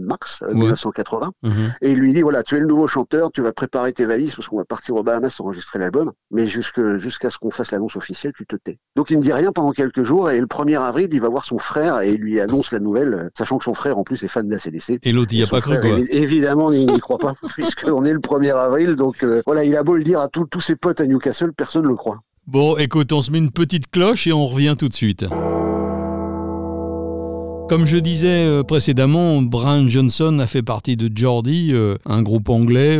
mars 0.06 0.44
1980 0.52 1.32
mhm. 1.44 1.52
et 1.80 1.92
il 1.92 1.98
lui 1.98 2.12
dit 2.12 2.20
voilà, 2.20 2.42
tu 2.42 2.56
es 2.56 2.60
le 2.60 2.66
nouveau 2.66 2.86
chanteur, 2.86 3.32
tu 3.32 3.40
vas 3.40 3.54
préparer 3.54 3.94
tes 3.94 4.04
valises 4.04 4.34
parce 4.34 4.48
qu'on 4.48 4.58
va 4.58 4.66
partir 4.66 4.96
au 4.96 5.02
Bahamas 5.02 5.40
enregistrer 5.40 5.78
l'album, 5.78 6.12
mais 6.30 6.46
jusque 6.46 6.96
jusqu'à 6.96 7.30
ce 7.30 7.38
qu'on 7.38 7.50
fasse 7.50 7.72
l'annonce 7.72 7.96
officielle, 7.96 8.34
tu 8.36 8.44
te 8.44 8.56
tais. 8.56 8.78
Donc 8.96 9.10
il 9.10 9.16
ne 9.16 9.22
dit 9.22 9.32
rien 9.32 9.50
pendant 9.50 9.72
quelques 9.72 10.02
jours 10.02 10.30
et 10.30 10.38
le 10.38 10.46
1er 10.46 10.78
avril, 10.78 11.08
il 11.10 11.20
va 11.22 11.30
voir 11.30 11.46
son 11.46 11.58
frère 11.58 12.02
et 12.02 12.10
il 12.10 12.20
lui 12.20 12.38
annonce 12.38 12.70
la 12.70 12.80
nouvelle, 12.80 13.30
sachant 13.34 13.56
que 13.56 13.64
son 13.64 13.72
frère 13.72 13.96
en 13.96 14.04
plus 14.04 14.22
est 14.22 14.28
fan 14.28 14.46
d'ACDC. 14.46 14.98
Et 15.04 15.12
l'autre, 15.12 15.32
il 15.32 15.38
n'y 15.38 15.44
a 15.44 15.46
pas 15.46 15.62
cru 15.62 15.80
quoi 15.80 16.01
évidemment, 16.10 16.72
il 16.72 16.86
n'y 16.86 17.00
croit 17.00 17.18
pas, 17.18 17.34
puisqu'on 17.54 18.04
est 18.04 18.12
le 18.12 18.20
1er 18.20 18.54
avril. 18.54 18.96
Donc 18.96 19.22
euh, 19.22 19.42
voilà, 19.46 19.64
il 19.64 19.76
a 19.76 19.82
beau 19.82 19.96
le 19.96 20.04
dire 20.04 20.20
à 20.20 20.28
tous 20.28 20.60
ses 20.60 20.76
potes 20.76 21.00
à 21.00 21.06
Newcastle, 21.06 21.52
personne 21.52 21.82
ne 21.82 21.88
le 21.88 21.96
croit. 21.96 22.20
Bon, 22.46 22.76
écoute, 22.76 23.12
on 23.12 23.20
se 23.20 23.30
met 23.30 23.38
une 23.38 23.52
petite 23.52 23.90
cloche 23.90 24.26
et 24.26 24.32
on 24.32 24.44
revient 24.44 24.74
tout 24.78 24.88
de 24.88 24.94
suite. 24.94 25.24
Comme 27.68 27.86
je 27.86 27.96
disais 27.96 28.44
euh, 28.44 28.62
précédemment, 28.62 29.40
Brian 29.40 29.88
Johnson 29.88 30.38
a 30.40 30.46
fait 30.46 30.62
partie 30.62 30.96
de 30.96 31.10
Geordie, 31.14 31.70
euh, 31.72 31.96
un 32.04 32.22
groupe 32.22 32.50
anglais 32.50 32.98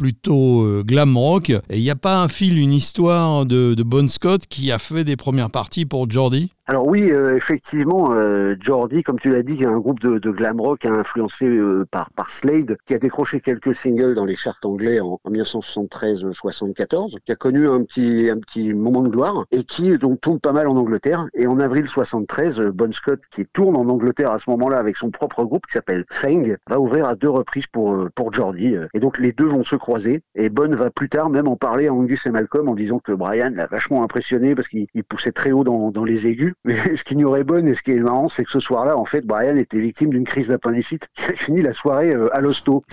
plutôt 0.00 0.82
glam 0.82 1.14
rock. 1.14 1.50
Et 1.50 1.76
il 1.76 1.82
n'y 1.82 1.90
a 1.90 1.94
pas 1.94 2.16
un 2.16 2.28
fil, 2.28 2.58
une 2.58 2.72
histoire 2.72 3.44
de, 3.44 3.74
de 3.74 3.82
Bon 3.82 4.08
Scott 4.08 4.46
qui 4.48 4.72
a 4.72 4.78
fait 4.78 5.04
des 5.04 5.16
premières 5.16 5.50
parties 5.50 5.84
pour 5.84 6.10
Geordie 6.10 6.50
alors 6.70 6.86
oui, 6.86 7.10
euh, 7.10 7.34
effectivement, 7.34 8.12
euh, 8.12 8.54
Jordi, 8.60 9.02
comme 9.02 9.18
tu 9.18 9.32
l'as 9.32 9.42
dit, 9.42 9.64
un 9.64 9.78
groupe 9.78 9.98
de, 9.98 10.18
de 10.18 10.30
glam 10.30 10.60
rock 10.60 10.86
influencé 10.86 11.44
euh, 11.44 11.84
par, 11.90 12.08
Slade, 12.28 12.76
qui 12.86 12.94
a 12.94 13.00
décroché 13.00 13.40
quelques 13.40 13.74
singles 13.74 14.14
dans 14.14 14.24
les 14.24 14.36
charts 14.36 14.60
anglais 14.62 15.00
en, 15.00 15.18
1973-74, 15.28 17.16
qui 17.26 17.32
a 17.32 17.34
connu 17.34 17.68
un 17.68 17.82
petit, 17.82 18.72
moment 18.72 19.02
de 19.02 19.08
gloire 19.08 19.46
et 19.50 19.64
qui 19.64 19.98
donc 19.98 20.20
tourne 20.20 20.38
pas 20.38 20.52
mal 20.52 20.68
en 20.68 20.76
Angleterre. 20.76 21.26
Et 21.34 21.48
en 21.48 21.58
avril 21.58 21.88
73, 21.88 22.60
Bon 22.72 22.92
Scott, 22.92 23.18
qui 23.32 23.46
tourne 23.46 23.74
en 23.74 23.88
Angleterre 23.88 24.30
à 24.30 24.38
ce 24.38 24.48
moment-là 24.50 24.78
avec 24.78 24.96
son 24.96 25.10
propre 25.10 25.42
groupe 25.42 25.66
qui 25.66 25.72
s'appelle 25.72 26.04
Fang, 26.08 26.44
va 26.68 26.78
ouvrir 26.78 27.06
à 27.06 27.16
deux 27.16 27.30
reprises 27.30 27.66
pour, 27.66 28.08
pour 28.14 28.32
Jordi. 28.32 28.76
Et 28.94 29.00
donc 29.00 29.18
les 29.18 29.32
deux 29.32 29.48
vont 29.48 29.64
se 29.64 29.74
croiser. 29.74 29.89
Et 30.34 30.48
Bon 30.50 30.74
va 30.74 30.90
plus 30.90 31.08
tard 31.08 31.30
même 31.30 31.48
en 31.48 31.56
parler 31.56 31.88
à 31.88 31.94
Angus 31.94 32.26
et 32.26 32.30
Malcolm 32.30 32.68
en 32.68 32.74
disant 32.74 32.98
que 32.98 33.12
Brian 33.12 33.52
l'a 33.54 33.66
vachement 33.66 34.02
impressionné 34.02 34.54
parce 34.54 34.68
qu'il 34.68 34.86
poussait 35.08 35.32
très 35.32 35.52
haut 35.52 35.64
dans, 35.64 35.90
dans 35.90 36.04
les 36.04 36.26
aigus 36.26 36.54
mais 36.64 36.74
ce 36.96 37.04
qui 37.04 37.16
nous 37.16 37.28
aurait 37.28 37.44
bonne 37.44 37.68
et 37.68 37.74
ce 37.74 37.82
qui 37.82 37.92
est 37.92 38.00
marrant, 38.00 38.28
c'est 38.28 38.44
que 38.44 38.50
ce 38.50 38.60
soir-là, 38.60 38.96
en 38.96 39.04
fait, 39.04 39.26
Brian 39.26 39.56
était 39.56 39.80
victime 39.80 40.10
d'une 40.10 40.24
crise 40.24 40.48
d'appendicite. 40.48 41.08
Il 41.18 41.32
a 41.32 41.36
fini 41.36 41.62
la 41.62 41.72
soirée 41.72 42.12
euh, 42.12 42.34
à 42.34 42.40
l'hosto. 42.40 42.84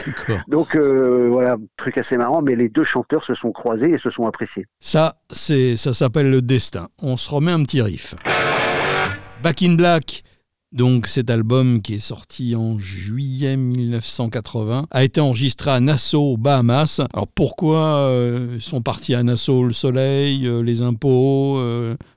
Donc 0.48 0.76
euh, 0.76 1.30
voilà, 1.30 1.58
truc 1.76 1.98
assez 1.98 2.18
marrant, 2.18 2.42
mais 2.42 2.56
les 2.56 2.70
deux 2.70 2.84
chanteurs 2.84 3.24
se 3.24 3.34
sont 3.34 3.52
croisés 3.52 3.92
et 3.92 3.98
se 3.98 4.10
sont 4.10 4.26
appréciés. 4.26 4.66
Ça, 4.80 5.18
c'est, 5.32 5.78
ça 5.78 5.94
s'appelle 5.94 6.30
le 6.30 6.42
destin. 6.42 6.90
On 7.02 7.18
se 7.18 7.30
remet 7.30 7.52
un 7.52 7.64
petit 7.64 7.82
riff. 7.82 8.16
Back 9.44 9.62
in 9.62 9.76
Black, 9.76 10.24
donc 10.72 11.08
cet 11.08 11.30
album 11.30 11.82
qui 11.82 11.96
est 11.96 12.00
sorti 12.00 12.56
en 12.56 12.78
juillet 12.78 13.58
1980 13.58 14.88
a 14.92 15.04
été 15.04 15.22
enregistré 15.22 15.72
à 15.72 15.80
Nassau, 15.80 16.38
Bahamas. 16.38 17.02
Alors 17.14 17.28
pourquoi 17.28 17.98
euh, 17.98 18.60
sont 18.60 18.82
partis 18.82 19.16
à 19.16 19.24
Nassau 19.24 19.64
le 19.64 19.74
soleil, 19.74 20.50
les 20.64 20.82
impôts, 20.82 21.60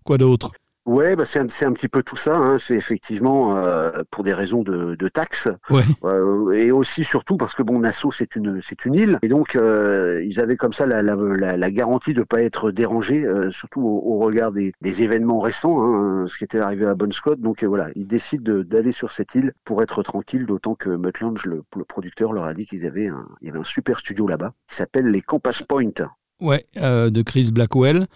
quoi 0.05 0.19
d'autre? 0.19 0.51
Ouais, 0.87 1.15
bah 1.15 1.27
c'est 1.27 1.39
un, 1.39 1.45
un, 1.45 1.73
petit 1.73 1.89
peu 1.89 2.03
tout 2.03 2.17
ça. 2.17 2.37
Hein. 2.37 2.59
C'est 2.59 2.75
effectivement 2.75 3.57
euh, 3.57 4.03
pour 4.11 4.25
des 4.25 4.33
raisons 4.33 4.63
de, 4.63 4.95
de 4.95 5.09
taxes 5.09 5.49
ouais. 5.69 5.85
euh, 6.05 6.53
et 6.53 6.73
aussi 6.73 7.05
surtout 7.05 7.37
parce 7.37 7.55
que 7.55 7.63
bon, 7.63 7.81
Nassau 7.81 8.13
c'est 8.13 8.35
une 8.35 8.61
c'est 8.63 8.87
une 8.87 8.95
île 8.95 9.19
et 9.23 9.29
donc 9.29 9.57
euh, 9.57 10.25
ils 10.25 10.41
avaient 10.41 10.57
comme 10.57 10.73
ça 10.73 10.87
la, 10.87 11.03
la, 11.03 11.17
la, 11.57 11.71
garantie 11.71 12.15
de 12.15 12.23
pas 12.23 12.43
être 12.43 12.71
dérangés, 12.71 13.27
surtout 13.51 13.83
au, 13.83 14.15
au, 14.15 14.19
regard 14.19 14.53
des, 14.53 14.73
des 14.81 15.03
événements 15.03 15.41
récents, 15.41 15.83
hein, 15.83 16.27
ce 16.27 16.39
qui 16.39 16.45
était 16.45 16.59
arrivé 16.59 16.87
à 16.87 16.95
Bon 16.95 17.13
Scott. 17.13 17.41
Donc 17.41 17.63
voilà, 17.63 17.91
ils 17.95 18.07
décident 18.07 18.63
d'aller 18.65 18.93
sur 18.93 19.13
cette 19.13 19.35
île 19.35 19.53
pour 19.65 19.83
être 19.83 20.03
tranquilles, 20.03 20.47
d'autant 20.47 20.75
que 20.75 20.89
Mutt 20.89 21.21
Lange, 21.21 21.45
le, 21.45 21.63
le, 21.77 21.85
producteur, 21.85 22.33
leur 22.33 22.45
a 22.45 22.55
dit 22.55 22.67
qu'ils 22.67 22.87
avaient 22.87 23.09
un, 23.09 23.29
il 23.43 23.49
y 23.49 23.51
avait 23.51 23.61
un 23.61 23.65
super 23.65 23.99
studio 23.99 24.27
là-bas 24.27 24.55
qui 24.67 24.77
s'appelle 24.77 25.07
les 25.07 25.21
Compass 25.21 25.63
Point. 25.63 26.09
Ouais, 26.41 26.65
de 26.75 27.23
Chris 27.23 27.51
Blackwell. 27.53 28.07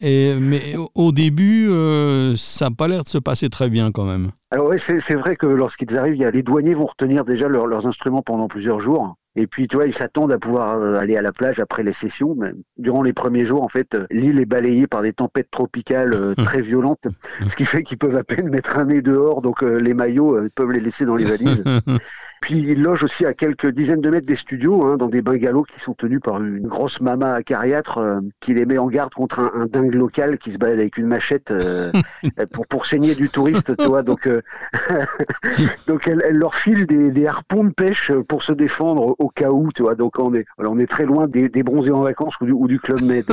Et, 0.00 0.34
mais 0.34 0.76
au 0.94 1.12
début, 1.12 1.68
euh, 1.70 2.34
ça 2.36 2.66
n'a 2.66 2.70
pas 2.70 2.88
l'air 2.88 3.02
de 3.02 3.08
se 3.08 3.18
passer 3.18 3.48
très 3.48 3.68
bien 3.68 3.90
quand 3.92 4.04
même. 4.04 4.30
Alors 4.50 4.68
oui, 4.68 4.78
c'est 4.78 5.14
vrai 5.14 5.36
que 5.36 5.46
lorsqu'ils 5.46 5.96
arrivent, 5.96 6.14
il 6.14 6.22
y 6.22 6.24
a, 6.24 6.30
les 6.30 6.42
douaniers 6.42 6.74
vont 6.74 6.86
retenir 6.86 7.24
déjà 7.24 7.48
leurs 7.48 7.86
instruments 7.86 8.22
pendant 8.22 8.48
plusieurs 8.48 8.80
jours. 8.80 9.16
Et 9.36 9.46
puis, 9.46 9.68
tu 9.68 9.76
vois, 9.76 9.86
ils 9.86 9.94
s'attendent 9.94 10.32
à 10.32 10.38
pouvoir 10.38 10.78
euh, 10.78 10.96
aller 10.96 11.16
à 11.16 11.22
la 11.22 11.32
plage 11.32 11.60
après 11.60 11.82
les 11.82 11.92
sessions. 11.92 12.34
Mais 12.36 12.52
durant 12.76 13.02
les 13.02 13.12
premiers 13.12 13.44
jours, 13.44 13.62
en 13.62 13.68
fait, 13.68 13.96
l'île 14.10 14.40
est 14.40 14.46
balayée 14.46 14.86
par 14.86 15.02
des 15.02 15.12
tempêtes 15.12 15.50
tropicales 15.50 16.34
très 16.44 16.60
violentes, 16.60 17.06
ce 17.46 17.54
qui 17.54 17.64
fait 17.64 17.82
qu'ils 17.82 17.98
peuvent 17.98 18.16
à 18.16 18.24
peine 18.24 18.48
mettre 18.48 18.78
un 18.78 18.86
nez 18.86 19.02
dehors. 19.02 19.42
Donc, 19.42 19.62
les 19.62 19.94
maillots, 19.94 20.42
ils 20.44 20.50
peuvent 20.50 20.72
les 20.72 20.80
laisser 20.80 21.04
dans 21.04 21.16
les 21.16 21.24
valises. 21.24 21.62
Puis 22.40 22.58
il 22.58 22.82
loge 22.82 23.04
aussi 23.04 23.26
à 23.26 23.34
quelques 23.34 23.66
dizaines 23.66 24.00
de 24.00 24.10
mètres 24.10 24.26
des 24.26 24.36
studios, 24.36 24.84
hein, 24.84 24.96
dans 24.96 25.08
des 25.08 25.22
bungalows 25.22 25.64
qui 25.64 25.80
sont 25.80 25.94
tenus 25.94 26.20
par 26.22 26.42
une 26.42 26.66
grosse 26.66 27.00
mama 27.00 27.32
acariâtre 27.32 27.98
euh, 27.98 28.20
qui 28.40 28.54
les 28.54 28.66
met 28.66 28.78
en 28.78 28.86
garde 28.86 29.12
contre 29.12 29.40
un, 29.40 29.66
dingue 29.66 29.94
local 29.94 30.38
qui 30.38 30.52
se 30.52 30.58
balade 30.58 30.78
avec 30.78 30.96
une 30.96 31.06
machette 31.06 31.50
euh, 31.50 31.90
pour, 32.52 32.66
pour 32.66 32.86
saigner 32.86 33.14
du 33.14 33.28
touriste, 33.28 33.76
tu 33.76 33.86
vois. 33.86 34.02
Donc, 34.02 34.26
euh, 34.26 34.40
donc 35.86 36.06
elle, 36.06 36.22
elle, 36.26 36.36
leur 36.36 36.54
file 36.54 36.86
des, 36.86 37.10
des, 37.10 37.26
harpons 37.26 37.64
de 37.64 37.72
pêche 37.72 38.12
pour 38.28 38.42
se 38.42 38.52
défendre 38.52 39.16
au 39.18 39.28
cas 39.28 39.50
où, 39.50 39.70
tu 39.72 39.82
vois. 39.82 39.94
Donc 39.94 40.18
on 40.18 40.34
est, 40.34 40.46
on 40.58 40.78
est 40.78 40.86
très 40.86 41.04
loin 41.04 41.26
des, 41.26 41.48
des 41.48 41.62
bronzés 41.62 41.90
en 41.90 42.02
vacances 42.02 42.34
ou 42.40 42.46
du, 42.46 42.52
ou 42.52 42.68
du 42.68 42.78
Club 42.78 43.02
Med. 43.02 43.24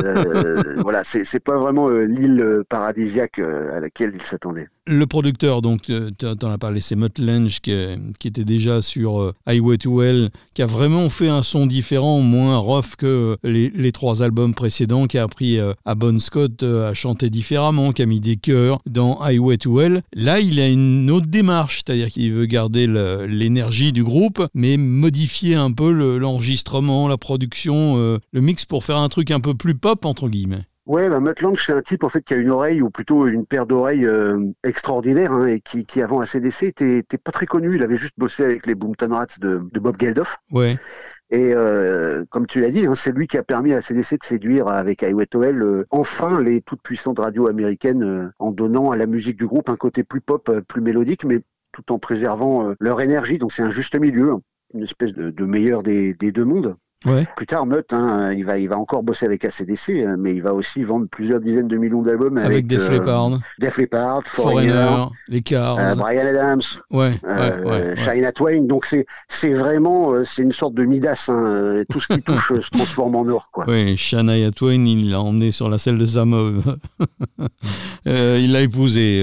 voilà, 0.81 1.03
c'est 1.03 1.39
pas 1.39 1.57
vraiment 1.57 1.89
l'île 1.89 2.63
paradisiaque 2.69 3.39
à 3.39 3.79
laquelle 3.79 4.13
ils 4.15 4.23
s'attendaient. 4.23 4.67
Le 4.87 5.05
producteur, 5.07 5.63
donc, 5.63 5.83
tu 5.83 6.25
en 6.25 6.51
as 6.51 6.57
parlé, 6.59 6.79
c'est 6.79 6.95
Mutt 6.95 7.17
Lange 7.17 7.59
qui, 7.59 7.75
qui, 8.19 8.27
était 8.27 8.43
déjà 8.43 8.83
sur 8.83 8.94
euh, 9.03 9.33
Highway 9.45 9.77
to 9.77 10.01
Hell, 10.01 10.29
qui 10.53 10.61
a 10.61 10.65
vraiment 10.65 11.09
fait 11.09 11.27
un 11.27 11.43
son 11.43 11.65
différent, 11.65 12.21
moins 12.21 12.57
rough 12.57 12.95
que 12.97 13.37
les, 13.43 13.69
les 13.69 13.91
trois 13.91 14.23
albums 14.23 14.53
précédents, 14.53 15.07
qui 15.07 15.17
a 15.17 15.23
appris 15.23 15.57
euh, 15.57 15.73
à 15.85 15.95
Bon 15.95 16.19
Scott 16.19 16.63
euh, 16.63 16.89
à 16.89 16.93
chanter 16.93 17.29
différemment, 17.29 17.91
qui 17.91 18.01
a 18.01 18.05
mis 18.05 18.19
des 18.19 18.37
chœurs 18.37 18.79
dans 18.85 19.17
Highway 19.19 19.57
to 19.57 19.79
Hell. 19.79 20.01
Là, 20.13 20.39
il 20.39 20.59
a 20.59 20.67
une 20.67 21.09
autre 21.11 21.27
démarche, 21.27 21.83
c'est-à-dire 21.85 22.09
qu'il 22.09 22.33
veut 22.33 22.45
garder 22.45 22.87
l'énergie 23.27 23.91
du 23.91 24.03
groupe, 24.03 24.45
mais 24.53 24.77
modifier 24.77 25.55
un 25.55 25.71
peu 25.71 25.91
l'enregistrement, 26.17 27.07
la 27.07 27.17
production, 27.17 27.95
le 27.95 28.41
mix 28.41 28.65
pour 28.65 28.83
faire 28.83 28.97
un 28.97 29.09
truc 29.09 29.31
un 29.31 29.39
peu 29.39 29.53
plus 29.53 29.75
pop, 29.75 30.05
entre 30.05 30.29
guillemets. 30.29 30.65
Ouais, 30.85 31.09
bah, 31.09 31.19
Mutt 31.19 31.41
Lange, 31.41 31.65
c'est 31.65 31.73
un 31.73 31.81
type 31.81 32.03
en 32.03 32.09
fait 32.09 32.21
qui 32.21 32.35
a 32.35 32.37
une 32.37 32.51
oreille 32.51 32.81
ou 32.83 32.91
plutôt 32.91 33.25
une 33.25 33.45
paire 33.47 33.65
d'oreilles 33.65 34.05
euh, 34.05 34.39
extraordinaire 34.63 35.31
hein, 35.31 35.47
et 35.47 35.59
qui, 35.59 35.83
qui, 35.83 35.99
avant 36.01 36.19
ACDC 36.19 36.63
était, 36.63 36.99
était 36.99 37.17
pas 37.17 37.31
très 37.31 37.47
connu. 37.47 37.75
Il 37.75 37.81
avait 37.81 37.97
juste 37.97 38.13
bossé 38.17 38.43
avec 38.43 38.67
les 38.67 38.75
Boomtown 38.75 39.13
Rats 39.13 39.25
de, 39.41 39.61
de 39.71 39.79
Bob 39.79 39.99
Geldof. 39.99 40.37
Ouais. 40.51 40.77
Et 41.31 41.53
euh, 41.53 42.23
comme 42.29 42.45
tu 42.45 42.61
l'as 42.61 42.69
dit, 42.69 42.85
hein, 42.85 42.93
c'est 42.93 43.11
lui 43.11 43.27
qui 43.27 43.37
a 43.37 43.43
permis 43.43 43.73
à 43.73 43.81
CDC 43.81 44.19
de 44.19 44.23
séduire 44.23 44.67
avec 44.67 45.01
Highway 45.01 45.25
to 45.25 45.41
Hell 45.41 45.61
euh, 45.63 45.85
enfin 45.89 46.39
les 46.39 46.61
toutes 46.61 46.83
puissantes 46.83 47.17
radios 47.17 47.47
américaines 47.47 48.03
euh, 48.03 48.29
en 48.37 48.51
donnant 48.51 48.91
à 48.91 48.97
la 48.97 49.07
musique 49.07 49.37
du 49.37 49.47
groupe 49.47 49.69
un 49.69 49.75
côté 49.75 50.03
plus 50.03 50.21
pop, 50.21 50.51
plus 50.67 50.81
mélodique, 50.81 51.25
mais 51.25 51.41
tout 51.71 51.91
en 51.91 51.97
préservant 51.97 52.73
leur 52.79 53.01
énergie. 53.01 53.39
Donc 53.39 53.51
c'est 53.51 53.63
un 53.63 53.71
juste 53.71 53.99
milieu, 53.99 54.35
une 54.75 54.83
espèce 54.83 55.13
de, 55.13 55.31
de 55.31 55.45
meilleur 55.45 55.81
des, 55.81 56.13
des 56.13 56.31
deux 56.31 56.45
mondes. 56.45 56.75
Plus 57.35 57.45
tard, 57.45 57.65
Mutt, 57.67 57.93
hein, 57.93 58.33
il, 58.33 58.45
va, 58.45 58.57
il 58.57 58.67
va 58.67 58.79
encore 58.79 59.03
bosser 59.03 59.25
avec 59.25 59.45
ACDC, 59.45 59.89
hein, 59.89 60.15
mais 60.17 60.33
il 60.33 60.41
va 60.41 60.53
aussi 60.53 60.81
vendre 60.81 61.07
plusieurs 61.07 61.39
dizaines 61.39 61.67
de 61.67 61.77
millions 61.77 62.01
d'albums 62.01 62.37
avec, 62.37 62.51
avec 62.51 62.67
Def 62.67 62.89
Leppard, 62.89 63.37
Def 63.59 63.77
Leppard, 63.77 64.23
Foreigner, 64.25 65.05
les 65.27 65.41
Cars, 65.41 65.77
euh, 65.77 65.93
Brian 65.95 66.25
Adams, 66.25 66.61
ouais, 66.91 67.11
euh, 67.25 67.93
ouais, 67.95 68.31
Twain. 68.31 68.63
Donc 68.63 68.87
c'est 68.87 69.05
c'est 69.27 69.53
vraiment 69.53 70.13
euh, 70.13 70.23
c'est 70.23 70.41
une 70.41 70.51
sorte 70.51 70.73
de 70.73 70.83
Midas. 70.83 71.25
Hein, 71.27 71.83
tout 71.89 71.99
ce 71.99 72.07
qui 72.07 72.21
touche 72.23 72.53
se 72.59 72.69
transforme 72.71 73.15
en 73.15 73.27
or. 73.27 73.49
Quoi. 73.51 73.65
Oui, 73.67 73.95
Shania 73.97 74.49
Twain, 74.51 74.85
il 74.85 75.11
l'a 75.11 75.21
emmené 75.21 75.51
sur 75.51 75.69
la 75.69 75.77
selle 75.77 75.99
de 75.99 76.05
sa 76.05 76.25
il 78.05 78.51
l'a 78.51 78.61
épousé. 78.61 79.19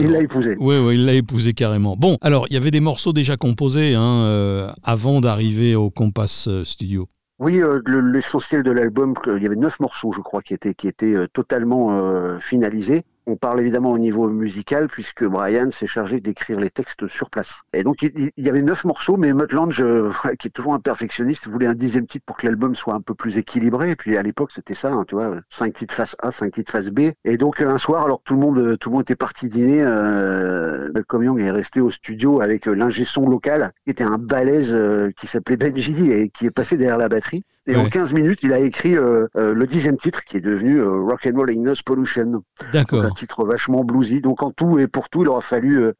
il 0.00 0.10
l'a 0.10 0.20
épousé. 0.20 0.56
Oui, 0.58 0.76
oui, 0.84 0.94
il 0.94 1.06
l'a 1.06 1.14
épousé 1.14 1.52
carrément. 1.52 1.96
Bon, 1.96 2.18
alors 2.22 2.46
il 2.50 2.54
y 2.54 2.56
avait 2.56 2.72
des 2.72 2.80
morceaux 2.80 3.12
déjà 3.12 3.36
composés 3.36 3.94
hein, 3.94 4.72
avant 4.82 5.20
d'arriver 5.20 5.76
au 5.76 5.90
Compass 5.90 6.48
Studio. 6.64 7.03
Oui, 7.44 7.60
euh, 7.60 7.82
l'essentiel 7.86 8.62
de 8.62 8.70
l'album, 8.70 9.12
il 9.26 9.42
y 9.42 9.44
avait 9.44 9.54
neuf 9.54 9.78
morceaux, 9.78 10.12
je 10.12 10.22
crois, 10.22 10.40
qui 10.40 10.54
étaient, 10.54 10.72
qui 10.72 10.88
étaient 10.88 11.14
euh, 11.14 11.26
totalement 11.26 11.92
euh, 11.92 12.38
finalisés. 12.38 13.04
On 13.26 13.36
parle 13.36 13.60
évidemment 13.60 13.90
au 13.90 13.98
niveau 13.98 14.28
musical 14.28 14.88
puisque 14.88 15.24
Brian 15.24 15.70
s'est 15.70 15.86
chargé 15.86 16.20
d'écrire 16.20 16.60
les 16.60 16.70
textes 16.70 17.06
sur 17.06 17.30
place. 17.30 17.62
Et 17.72 17.82
donc 17.82 18.02
il, 18.02 18.30
y 18.36 18.50
avait 18.50 18.60
neuf 18.60 18.84
morceaux, 18.84 19.16
mais 19.16 19.32
Mutt 19.32 19.52
Lange, 19.52 19.82
qui 20.38 20.48
est 20.48 20.50
toujours 20.50 20.74
un 20.74 20.80
perfectionniste, 20.80 21.48
voulait 21.48 21.66
un 21.66 21.74
dixième 21.74 22.06
titre 22.06 22.24
pour 22.26 22.36
que 22.36 22.46
l'album 22.46 22.74
soit 22.74 22.94
un 22.94 23.00
peu 23.00 23.14
plus 23.14 23.38
équilibré. 23.38 23.92
Et 23.92 23.96
puis 23.96 24.16
à 24.18 24.22
l'époque 24.22 24.50
c'était 24.52 24.74
ça, 24.74 24.92
hein, 24.92 25.04
tu 25.08 25.14
vois, 25.14 25.36
cinq 25.48 25.72
titres 25.72 25.94
face 25.94 26.16
A, 26.18 26.30
cinq 26.30 26.52
titres 26.52 26.70
face 26.70 26.90
B. 26.90 27.12
Et 27.24 27.38
donc 27.38 27.62
un 27.62 27.78
soir, 27.78 28.04
alors 28.04 28.20
tout 28.24 28.34
le 28.34 28.40
monde, 28.40 28.78
tout 28.78 28.90
le 28.90 28.94
monde 28.94 29.02
était 29.02 29.16
parti 29.16 29.48
dîner, 29.48 29.82
euh, 29.82 30.90
Malcolm 30.92 31.24
Young 31.24 31.40
est 31.40 31.50
resté 31.50 31.80
au 31.80 31.90
studio 31.90 32.42
avec 32.42 32.66
l'ingé 32.66 33.04
son 33.04 33.26
local, 33.28 33.72
qui 33.84 33.90
était 33.90 34.04
un 34.04 34.18
balèze 34.18 34.76
qui 35.16 35.26
s'appelait 35.26 35.56
Benji 35.56 36.10
et 36.10 36.28
qui 36.28 36.46
est 36.46 36.50
passé 36.50 36.76
derrière 36.76 36.98
la 36.98 37.08
batterie. 37.08 37.44
Et 37.66 37.76
en 37.76 37.88
15 37.88 38.12
minutes, 38.12 38.42
il 38.42 38.52
a 38.52 38.58
écrit 38.58 38.94
euh, 38.94 39.26
euh, 39.36 39.54
le 39.54 39.66
dixième 39.66 39.96
titre 39.96 40.24
qui 40.24 40.36
est 40.36 40.42
devenu 40.42 40.80
euh, 40.80 41.00
Rock 41.00 41.26
and 41.26 41.36
Roll 41.36 41.50
Ignos 41.50 41.82
Pollution. 41.84 42.42
D'accord. 42.72 43.04
Un 43.04 43.10
titre 43.10 43.44
vachement 43.44 43.84
bluesy. 43.84 44.20
Donc 44.20 44.42
en 44.42 44.50
tout 44.50 44.78
et 44.78 44.86
pour 44.86 45.08
tout, 45.08 45.22
il 45.22 45.28
aura 45.28 45.40
fallu 45.40 45.92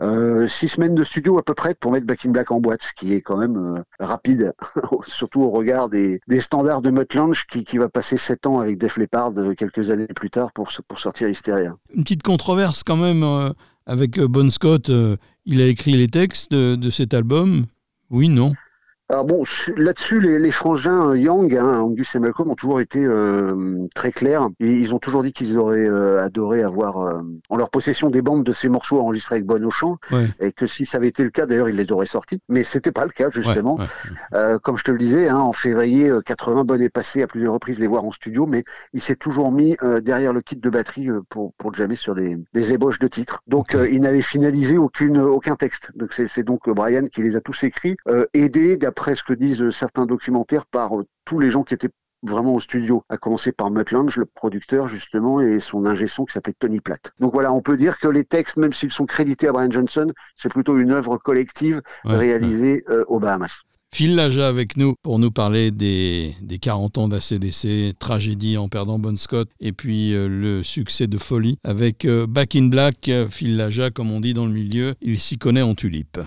six 0.49 0.69
semaines 0.69 0.95
de 0.95 1.03
studio 1.03 1.39
à 1.39 1.43
peu 1.43 1.55
près 1.55 1.75
pour 1.75 1.93
mettre 1.93 2.07
Back 2.07 2.27
in 2.27 2.31
Black 2.31 2.51
en 2.51 2.61
boîte, 2.61 2.83
ce 2.83 2.93
qui 2.95 3.15
est 3.15 3.23
quand 3.23 3.37
même 3.37 3.83
rapide, 3.99 4.53
surtout 5.07 5.43
au 5.43 5.51
regard 5.51 5.89
des, 5.89 6.21
des 6.29 6.41
standards 6.41 6.83
de 6.83 6.91
Mutt 6.91 7.15
Lange 7.15 7.47
qui, 7.47 7.65
qui 7.65 7.79
va 7.79 7.89
passer 7.89 8.17
sept 8.17 8.47
ans 8.47 8.61
avec 8.61 8.79
Def 8.79 8.99
Leppard 8.99 9.33
quelques 9.57 9.91
années 9.91 10.07
plus 10.07 10.31
tard 10.31 10.53
pour, 10.53 10.71
pour 10.87 10.99
sortir 10.99 11.29
Hysteria. 11.29 11.77
Une 11.95 12.03
petite 12.03 12.23
controverse 12.23 12.83
quand 12.83 12.97
même 12.97 13.25
avec 13.87 14.21
Bon 14.21 14.51
Scott. 14.51 14.91
il 15.47 15.61
a 15.61 15.67
écrit 15.67 15.93
les 15.93 16.09
textes 16.09 16.53
de, 16.53 16.75
de 16.75 16.91
cet 16.91 17.15
album? 17.15 17.67
Oui, 18.11 18.29
non? 18.29 18.53
Alors 19.11 19.27
bon, 19.27 19.45
là-dessus, 19.77 20.19
les, 20.19 20.39
les, 20.39 20.51
frangins 20.51 21.11
euh, 21.11 21.19
Yang, 21.19 21.57
hein, 21.57 21.81
Angus 21.81 22.15
et 22.15 22.19
Malcolm, 22.19 22.51
ont 22.51 22.55
toujours 22.55 22.81
été 22.81 23.05
euh, 23.05 23.87
très 23.95 24.13
clairs. 24.13 24.49
Et 24.61 24.73
ils 24.73 24.95
ont 24.95 24.99
toujours 24.99 25.23
dit 25.23 25.35
qu'ils 25.35 25.59
auraient 25.59 25.87
euh, 25.87 26.25
adoré 26.25 26.63
avoir 26.63 27.03
euh, 27.03 27.21
en 27.51 27.59
leur 27.59 27.69
possession 27.69 28.09
des 28.09 28.23
bandes 28.23 28.45
de 28.45 28.53
ces 28.55 28.71
morceaux 28.71 29.01
enregistrés 29.01 29.35
avec 29.37 29.45
Bon 29.45 29.63
au 29.63 29.71
chant, 29.71 29.99
et 30.41 30.53
que 30.53 30.67
si 30.67 30.87
ça 30.87 30.97
avait 30.97 31.09
été 31.09 31.23
le 31.23 31.29
cas, 31.29 31.45
d'ailleurs, 31.45 31.69
ils 31.69 31.77
les 31.77 31.93
auraient 31.93 32.07
sortis. 32.07 32.41
Mais 32.49 32.63
c'était 32.63 32.93
pas 32.93 33.05
le 33.05 33.11
cas, 33.11 33.29
justement. 33.31 33.77
Ouais, 34.33 34.57
comme 34.63 34.79
je 34.79 34.85
te 34.85 34.91
le 34.91 34.99
disais, 34.99 35.29
hein, 35.29 35.37
en 35.37 35.53
février 35.53 36.11
80, 36.25 36.65
Bon 36.65 36.81
est 36.81 36.89
passé 36.89 37.21
à 37.21 37.27
plusieurs 37.27 37.53
reprises 37.53 37.79
les 37.79 37.87
voir 37.87 38.05
en 38.05 38.13
studio, 38.13 38.47
mais 38.47 38.65
il 38.95 39.03
s'est 39.03 39.17
toujours 39.17 39.53
mis 39.53 39.77
derrière 40.03 40.33
le 40.33 40.41
kit 40.41 40.57
de 40.57 40.71
batterie 40.71 41.11
pour, 41.29 41.53
pour 41.55 41.75
jammer 41.75 41.97
sur 41.97 42.15
des, 42.15 42.39
des 42.55 42.73
ébauches 42.73 42.99
de 42.99 43.09
titres. 43.09 43.43
Donc, 43.47 43.77
il 43.91 44.01
n'avait 44.01 44.23
finalisé 44.23 44.79
aucune, 44.79 45.19
aucun 45.19 45.57
texte. 45.57 45.91
Donc, 45.95 46.15
c'est 46.15 46.43
donc 46.43 46.71
Brian 46.71 47.05
qui 47.13 47.23
les 47.23 47.37
a 47.37 47.43
tous 47.43 47.65
écrits, 47.65 47.97
aidé 48.33 48.79
après 48.95 49.17
ce 49.17 49.25
que 49.25 49.33
disent 49.33 49.71
certains 49.71 50.07
documentaires, 50.07 50.67
par 50.67 50.97
euh, 50.97 51.05
tous 51.25 51.41
les 51.41 51.51
gens 51.51 51.65
qui 51.65 51.75
étaient 51.75 51.91
vraiment 52.23 52.55
au 52.55 52.61
studio, 52.61 53.03
à 53.09 53.17
commencer 53.17 53.51
par 53.51 53.73
Mutt 53.73 53.91
Lange, 53.91 54.17
le 54.17 54.25
producteur 54.25 54.87
justement, 54.87 55.41
et 55.41 55.59
son 55.59 55.85
ingé 55.85 56.07
son 56.07 56.25
qui 56.25 56.33
s'appelait 56.33 56.55
Tony 56.57 56.79
Platt. 56.79 57.11
Donc 57.19 57.33
voilà, 57.33 57.53
on 57.53 57.61
peut 57.61 57.77
dire 57.77 57.99
que 57.99 58.07
les 58.07 58.25
textes, 58.25 58.57
même 58.57 58.73
s'ils 58.73 58.93
sont 58.93 59.05
crédités 59.05 59.49
à 59.49 59.53
Brian 59.53 59.69
Johnson, 59.69 60.13
c'est 60.37 60.49
plutôt 60.49 60.79
une 60.79 60.93
œuvre 60.93 61.19
collective 61.19 61.83
réalisée 62.05 62.85
euh, 62.89 63.05
aux 63.09 63.19
Bahamas. 63.19 63.63
Phil 63.93 64.15
Laja 64.15 64.47
avec 64.47 64.77
nous 64.77 64.95
pour 65.03 65.19
nous 65.19 65.33
parler 65.33 65.73
des, 65.73 66.35
des 66.41 66.59
40 66.59 66.99
ans 66.99 67.09
d'ACDC, 67.09 67.99
tragédie 67.99 68.57
en 68.57 68.69
perdant 68.69 69.01
Bon 69.01 69.17
Scott, 69.17 69.49
et 69.59 69.73
puis 69.73 70.15
euh, 70.15 70.29
le 70.29 70.63
succès 70.63 71.09
de 71.09 71.19
Folie 71.19 71.59
avec 71.65 72.07
Back 72.07 72.55
in 72.55 72.67
Black. 72.67 73.11
Phil 73.29 73.57
Laja, 73.57 73.91
comme 73.91 74.13
on 74.13 74.21
dit 74.21 74.35
dans 74.35 74.47
le 74.47 74.53
milieu, 74.53 74.95
il 75.03 75.19
s'y 75.19 75.37
connaît 75.37 75.63
en 75.63 75.75
tulipe. 75.75 76.21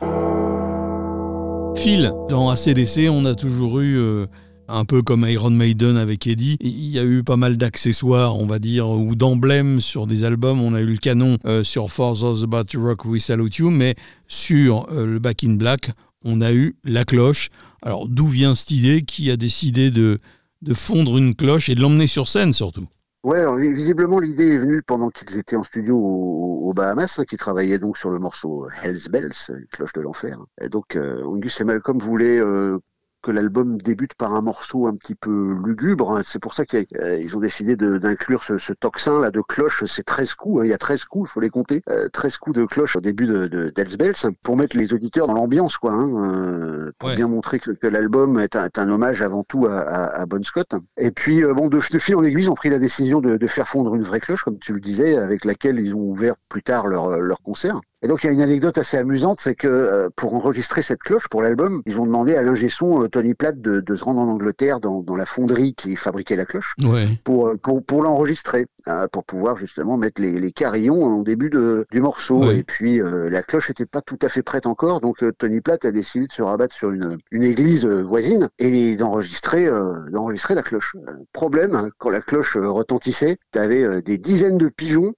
Phil, 1.78 2.12
dans 2.28 2.50
ACDC, 2.50 3.08
on 3.10 3.24
a 3.26 3.36
toujours 3.36 3.82
eu, 3.82 4.00
euh, 4.00 4.26
un 4.68 4.84
peu 4.84 5.04
comme 5.04 5.28
Iron 5.30 5.52
Maiden 5.52 5.96
avec 5.96 6.26
Eddie, 6.26 6.58
il 6.60 6.90
y 6.90 6.98
a 6.98 7.04
eu 7.04 7.24
pas 7.24 7.38
mal 7.38 7.56
d'accessoires, 7.56 8.36
on 8.36 8.48
va 8.48 8.58
dire, 8.58 8.90
ou 8.90 9.16
d'emblèmes 9.16 9.80
sur 9.80 10.08
des 10.08 10.24
albums. 10.24 10.60
On 10.60 10.74
a 10.74 10.82
eu 10.82 10.88
le 10.88 10.98
canon 10.98 11.38
euh, 11.46 11.64
sur 11.64 11.92
For 11.92 12.18
Those 12.20 12.44
About 12.44 12.64
to 12.66 12.82
Rock 12.82 13.06
We 13.06 13.24
Salute 13.24 13.58
You, 13.58 13.70
mais 13.70 13.96
sur 14.28 14.88
euh, 14.92 15.06
le 15.06 15.20
Back 15.20 15.44
in 15.44 15.54
Black, 15.54 15.92
on 16.26 16.42
a 16.42 16.52
eu 16.52 16.76
la 16.84 17.06
cloche. 17.06 17.50
Alors 17.84 18.08
d'où 18.10 18.28
vient 18.28 18.56
cette 18.56 18.72
idée 18.72 19.04
Qui 19.04 19.30
a 19.30 19.38
décidé 19.38 19.92
de, 19.92 20.18
de 20.64 20.74
fondre 20.74 21.18
une 21.18 21.36
cloche 21.36 21.70
et 21.70 21.76
de 21.76 21.82
l'emmener 21.82 22.08
sur 22.08 22.28
scène 22.28 22.54
surtout? 22.54 22.88
Ouais, 23.28 23.40
alors, 23.40 23.58
visiblement 23.58 24.20
l'idée 24.20 24.54
est 24.54 24.58
venue 24.58 24.82
pendant 24.82 25.10
qu'ils 25.10 25.38
étaient 25.38 25.58
en 25.58 25.64
studio 25.64 25.98
aux, 25.98 26.74
Bahamas, 26.74 27.20
qui 27.28 27.36
travaillaient 27.36 27.78
donc 27.78 27.98
sur 27.98 28.10
le 28.10 28.20
morceau 28.20 28.70
Hell's 28.82 29.10
Bells, 29.10 29.34
cloche 29.70 29.92
de 29.92 30.00
l'enfer. 30.00 30.40
Et 30.62 30.70
donc 30.70 30.96
euh, 30.96 31.22
Angus 31.26 31.60
et 31.60 31.66
Malcolm 31.66 32.00
voulaient 32.00 32.40
euh, 32.40 32.80
que 33.22 33.32
l'album 33.32 33.78
débute 33.78 34.14
par 34.16 34.34
un 34.34 34.42
morceau 34.42 34.88
un 34.88 34.96
petit 34.96 35.16
peu 35.16 35.56
lugubre. 35.66 36.18
Hein. 36.18 36.22
C'est 36.24 36.40
pour 36.40 36.54
ça 36.54 36.66
qu'ils 36.66 36.86
euh, 37.00 37.36
ont 37.36 37.40
décidé 37.40 37.76
d'inclure 37.76 38.44
ce, 38.44 38.58
ce, 38.58 38.74
toxin 38.74 39.22
là 39.22 39.32
de 39.32 39.42
cloche. 39.42 39.84
C'est 39.86 40.04
13 40.04 40.34
coups. 40.36 40.62
Hein. 40.62 40.66
Il 40.66 40.70
y 40.70 40.74
a 40.74 40.78
13 40.78 41.06
coups, 41.06 41.30
il 41.30 41.32
faut 41.32 41.40
les 41.40 41.50
compter. 41.50 41.82
13 42.14 42.34
euh, 42.34 42.38
coups 42.40 42.56
de 42.56 42.66
cloche 42.66 42.96
au 42.96 43.02
début 43.02 43.28
de, 43.28 43.48
de 43.48 43.98
Bells 43.98 44.14
pour 44.44 44.58
mettre 44.58 44.78
les 44.78 44.94
auditeurs 44.94 45.28
dans 45.28 45.34
l'ambiance, 45.34 45.78
quoi. 45.78 45.94
Hein, 45.94 46.10
euh, 46.24 46.92
pour 47.00 47.10
bien 47.10 47.28
montrer 47.28 47.60
que, 47.60 47.72
que 47.72 47.88
l'album 47.88 48.40
est, 48.40 48.56
est, 48.56 48.80
un 48.80 48.90
hommage 48.90 49.22
avant 49.22 49.44
tout 49.44 49.66
à, 49.66 49.80
à, 49.80 50.22
à 50.22 50.26
Bon 50.26 50.44
Scott. 50.44 50.70
Et 50.98 51.12
puis, 51.12 51.44
bon, 51.44 51.68
de, 51.68 51.78
de, 51.78 52.00
fil 52.00 52.16
en 52.16 52.24
aiguille, 52.24 52.44
ils 52.44 52.50
ont 52.50 52.56
pris 52.56 52.70
la 52.70 52.80
décision 52.80 53.20
de, 53.20 53.38
de, 53.38 53.48
faire 53.48 53.68
fondre 53.68 53.96
une 53.96 54.04
vraie 54.04 54.20
cloche, 54.20 54.44
comme 54.44 54.60
tu 54.60 54.74
le 54.74 54.80
disais, 54.80 55.18
avec 55.18 55.46
laquelle 55.46 55.80
ils 55.80 55.96
ont 55.96 56.02
ouvert 56.02 56.36
plus 56.50 56.64
tard 56.64 56.88
leur, 56.88 57.18
leur 57.20 57.42
concert. 57.42 57.80
Et 58.04 58.08
donc 58.08 58.24
il 58.24 58.28
y 58.28 58.30
a 58.30 58.34
une 58.34 58.42
anecdote 58.42 58.78
assez 58.78 58.96
amusante, 58.96 59.40
c'est 59.42 59.56
que 59.56 59.68
euh, 59.68 60.10
pour 60.16 60.36
enregistrer 60.36 60.84
cette 60.84 61.00
cloche 61.00 61.28
pour 61.30 61.42
l'album, 61.42 61.82
ils 61.88 62.00
ont 62.00 62.06
demandé 62.06 62.36
à 62.36 62.44
l'ingé 62.44 62.70
son 62.70 63.04
euh, 63.04 63.08
Tony 63.08 63.34
Platt 63.34 63.60
de, 63.60 63.80
de, 63.80 63.96
se 63.96 64.04
rendre 64.04 64.20
en 64.20 64.28
Angleterre 64.28 64.80
dans, 64.80 65.02
dans, 65.02 65.16
la 65.16 65.26
fonderie 65.26 65.74
qui 65.74 65.96
fabriquait 65.96 66.36
la 66.36 66.46
cloche 66.46 66.76
ouais. 66.84 67.08
pour, 67.24 67.58
pour, 67.58 67.84
pour 67.84 68.04
l'enregistrer, 68.04 68.68
pour 69.12 69.24
pouvoir 69.24 69.58
justement 69.58 69.98
mettre 69.98 70.22
les, 70.22 70.40
les 70.40 70.52
carillons 70.52 71.04
en 71.04 71.24
début 71.24 71.50
de, 71.50 71.88
du 71.92 72.00
morceau. 72.00 72.46
Ouais. 72.46 72.60
Et 72.60 72.64
puis 72.64 73.00
la 73.02 73.42
cloche 73.42 73.70
n'était 73.70 73.88
pas 73.88 74.02
tout 74.02 74.20
à 74.22 74.30
fait 74.30 74.44
prête 74.44 74.68
encore, 74.68 75.00
donc 75.00 75.24
Tony 75.38 75.62
Platt 75.62 75.84
a 75.86 75.92
décidé 75.92 76.28
de 76.28 76.32
se 76.32 76.42
rabattre 76.44 76.76
sur 76.76 76.92
une, 76.92 77.18
une 77.32 77.44
église 77.44 77.86
voisine 77.86 78.50
et 78.60 78.96
d'enregistrer 78.96 79.68
d'enregistrer 80.12 80.54
la 80.54 80.62
cloche. 80.62 80.96
Problème, 81.34 81.90
quand 81.98 82.10
la 82.10 82.22
cloche 82.22 82.58
retentissait, 82.58 83.38
tu 83.52 83.60
avais 83.60 84.02
des 84.02 84.18
dizaines 84.18 84.58
de 84.58 84.70
pigeons 84.70 85.14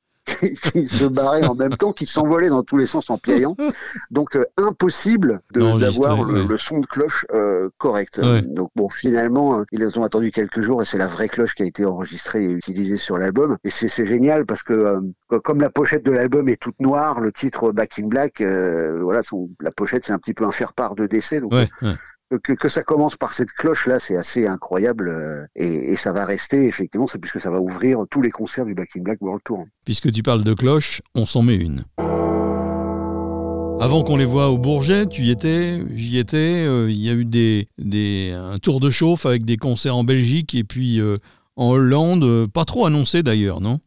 qui 0.72 0.88
se 0.88 1.06
barraient 1.06 1.46
en 1.46 1.56
même 1.56 1.76
temps, 1.76 1.94
qui 1.94 2.06
s'envolaient 2.06 2.50
dans 2.50 2.64
tous 2.64 2.78
les 2.78 2.86
sens 2.86 3.10
en 3.10 3.18
piaillant. 3.18 3.56
Donc 4.12 4.36
euh, 4.36 4.46
impossible 4.58 5.42
d'avoir 5.54 6.24
le, 6.24 6.42
ouais. 6.42 6.48
le, 6.48 6.58
son 6.58 6.80
de 6.80 6.86
cloche 6.86 7.26
euh, 7.34 7.70
correct. 7.78 8.20
Ouais. 8.22 8.42
Donc 8.42 8.72
bon, 8.76 8.90
finalement, 8.90 9.60
euh, 9.60 9.64
ils 9.72 10.00
ont 10.00 10.04
attendu 10.04 10.32
quelques 10.32 10.62
jours 10.62 10.82
et 10.82 10.86
c'est 10.86 10.98
la 10.98 11.08
vraie 11.08 11.30
cloche 11.30 11.56
qui 11.56 11.64
a 11.64 11.66
été 11.66 11.86
enregistrée 11.86 12.44
et 12.44 12.52
utilisée 12.52 12.98
sur 12.98 13.18
l'album. 13.18 13.58
Et 13.64 13.70
c'est 13.70 14.06
génial 14.06 14.46
parce 14.46 14.64
que 14.64 14.74
euh, 14.74 15.40
comme 15.44 15.62
la 15.62 15.70
pochette 15.70 16.06
de 16.06 16.12
l'album 16.12 16.50
est 16.50 16.62
toute 16.62 16.80
noire, 16.80 17.20
le 17.20 17.32
titre 17.32 17.72
Back 17.72 18.00
in 18.00 18.08
Black, 18.08 18.42
voilà, 18.42 19.24
son, 19.24 19.50
la 19.60 19.72
pochette 19.72 20.06
c'est 20.06 20.14
un 20.14 20.20
petit 20.20 20.34
peu 20.34 20.46
un 20.46 20.52
faire-part 20.52 20.96
de 20.96 21.06
décès. 21.08 21.40
Donc, 21.40 21.54
ouais, 21.54 21.70
que, 22.38 22.70
ça 22.70 22.84
commence 22.84 23.16
par 23.16 23.34
cette 23.34 23.52
cloche 23.52 23.88
là, 23.88 24.00
c'est 24.00 24.16
assez 24.16 24.46
incroyable 24.46 25.10
euh, 25.10 25.46
et, 25.56 25.96
ça 25.96 26.12
va 26.12 26.26
rester 26.26 26.66
effectivement, 26.66 27.08
puisque 27.20 27.40
ça 27.40 27.50
va 27.50 27.60
ouvrir 27.60 28.06
tous 28.10 28.22
les 28.22 28.32
concerts 28.32 28.66
du 28.66 28.74
Back 28.74 28.90
in 28.96 29.02
Black 29.02 29.22
World 29.22 29.42
Tour. 29.44 29.66
Puisque 29.86 30.12
tu 30.12 30.24
parles 30.24 30.44
de 30.44 30.54
cloche, 30.54 31.02
on 31.16 31.26
s'en 31.26 31.42
met 31.42 31.56
une. 31.56 31.84
Avant 33.82 34.04
qu'on 34.04 34.18
les 34.18 34.26
voit 34.26 34.50
au 34.50 34.58
Bourget, 34.58 35.06
tu 35.06 35.24
y 35.24 35.32
étais, 35.32 35.82
j'y 35.94 36.18
étais. 36.18 36.66
Euh, 36.66 36.92
il 36.92 37.00
y 37.00 37.10
a 37.10 37.14
eu 37.14 37.26
des, 37.26 37.70
des, 37.78 38.34
un 38.38 38.60
tour 38.60 38.80
de 38.80 38.90
chauffe 38.90 39.26
avec 39.26 39.46
des 39.46 39.58
concerts 39.58 39.96
en 39.96 40.04
Belgique 40.04 40.54
et 40.54 40.64
puis 40.64 41.00
euh, 41.00 41.18
en 41.56 41.72
Hollande, 41.72 42.48
pas 42.52 42.66
trop 42.66 42.86
annoncé 42.86 43.24
d'ailleurs, 43.24 43.62
non? 43.62 43.80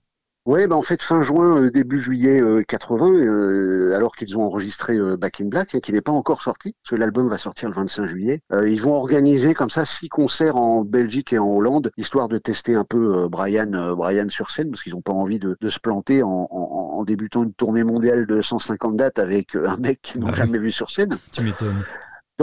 Oui, 0.44 0.66
bah 0.66 0.74
en 0.74 0.82
fait 0.82 1.00
fin 1.00 1.22
juin, 1.22 1.62
euh, 1.62 1.70
début 1.70 2.00
juillet 2.00 2.40
euh, 2.40 2.64
80, 2.66 3.06
euh, 3.06 3.94
alors 3.94 4.16
qu'ils 4.16 4.36
ont 4.36 4.42
enregistré 4.42 4.96
euh, 4.96 5.16
Back 5.16 5.40
in 5.40 5.46
Black, 5.46 5.76
hein, 5.76 5.78
qui 5.80 5.92
n'est 5.92 6.00
pas 6.00 6.10
encore 6.10 6.42
sorti, 6.42 6.74
parce 6.82 6.90
que 6.90 6.96
l'album 6.96 7.28
va 7.28 7.38
sortir 7.38 7.68
le 7.68 7.76
25 7.76 8.06
juillet. 8.06 8.42
Euh, 8.52 8.68
ils 8.68 8.82
vont 8.82 8.94
organiser 8.94 9.54
comme 9.54 9.70
ça 9.70 9.84
six 9.84 10.08
concerts 10.08 10.56
en 10.56 10.82
Belgique 10.82 11.32
et 11.32 11.38
en 11.38 11.46
Hollande, 11.46 11.92
histoire 11.96 12.26
de 12.26 12.38
tester 12.38 12.74
un 12.74 12.82
peu 12.82 13.18
euh, 13.18 13.28
Brian, 13.28 13.94
Brian 13.94 14.28
sur 14.30 14.50
scène, 14.50 14.70
parce 14.70 14.82
qu'ils 14.82 14.94
n'ont 14.94 15.00
pas 15.00 15.12
envie 15.12 15.38
de, 15.38 15.56
de, 15.60 15.68
se 15.68 15.78
planter 15.78 16.24
en, 16.24 16.48
en, 16.50 16.98
en, 16.98 17.04
débutant 17.04 17.44
une 17.44 17.54
tournée 17.54 17.84
mondiale 17.84 18.26
de 18.26 18.42
150 18.42 18.96
dates 18.96 19.20
avec 19.20 19.54
un 19.54 19.76
mec 19.76 20.02
qu'ils 20.02 20.22
n'ont 20.22 20.26
bah, 20.26 20.34
jamais 20.34 20.58
vu 20.58 20.72
sur 20.72 20.90
scène. 20.90 21.18
Tu 21.30 21.44
m'étonnes. 21.44 21.84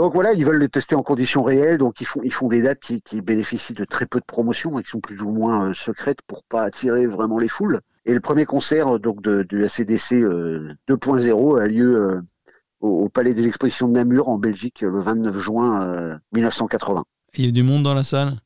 Donc 0.00 0.14
voilà, 0.14 0.32
ils 0.32 0.46
veulent 0.46 0.56
le 0.56 0.70
tester 0.70 0.94
en 0.94 1.02
conditions 1.02 1.42
réelles, 1.42 1.76
donc 1.76 2.00
ils 2.00 2.06
font, 2.06 2.22
ils 2.24 2.32
font 2.32 2.48
des 2.48 2.62
dates 2.62 2.80
qui, 2.80 3.02
qui 3.02 3.20
bénéficient 3.20 3.74
de 3.74 3.84
très 3.84 4.06
peu 4.06 4.18
de 4.18 4.24
promotion 4.24 4.78
et 4.78 4.82
qui 4.82 4.88
sont 4.88 5.00
plus 5.00 5.20
ou 5.20 5.28
moins 5.28 5.68
euh, 5.68 5.74
secrètes 5.74 6.20
pour 6.26 6.42
pas 6.42 6.62
attirer 6.62 7.06
vraiment 7.06 7.36
les 7.36 7.48
foules. 7.48 7.80
Et 8.06 8.14
le 8.14 8.20
premier 8.20 8.46
concert 8.46 8.98
donc 8.98 9.20
de, 9.20 9.42
de 9.42 9.58
la 9.58 9.68
CDC 9.68 10.14
euh, 10.14 10.72
2.0 10.88 11.60
a 11.60 11.66
lieu 11.66 11.96
euh, 11.96 12.22
au, 12.80 13.10
Palais 13.10 13.34
des 13.34 13.46
Expositions 13.46 13.88
de 13.88 13.92
Namur 13.92 14.30
en 14.30 14.38
Belgique 14.38 14.80
le 14.80 15.02
29 15.02 15.38
juin 15.38 16.18
1980. 16.32 17.04
Il 17.34 17.44
y 17.44 17.48
a 17.48 17.50
du 17.50 17.62
monde 17.62 17.82
dans 17.82 17.92
la 17.92 18.02
salle? 18.02 18.36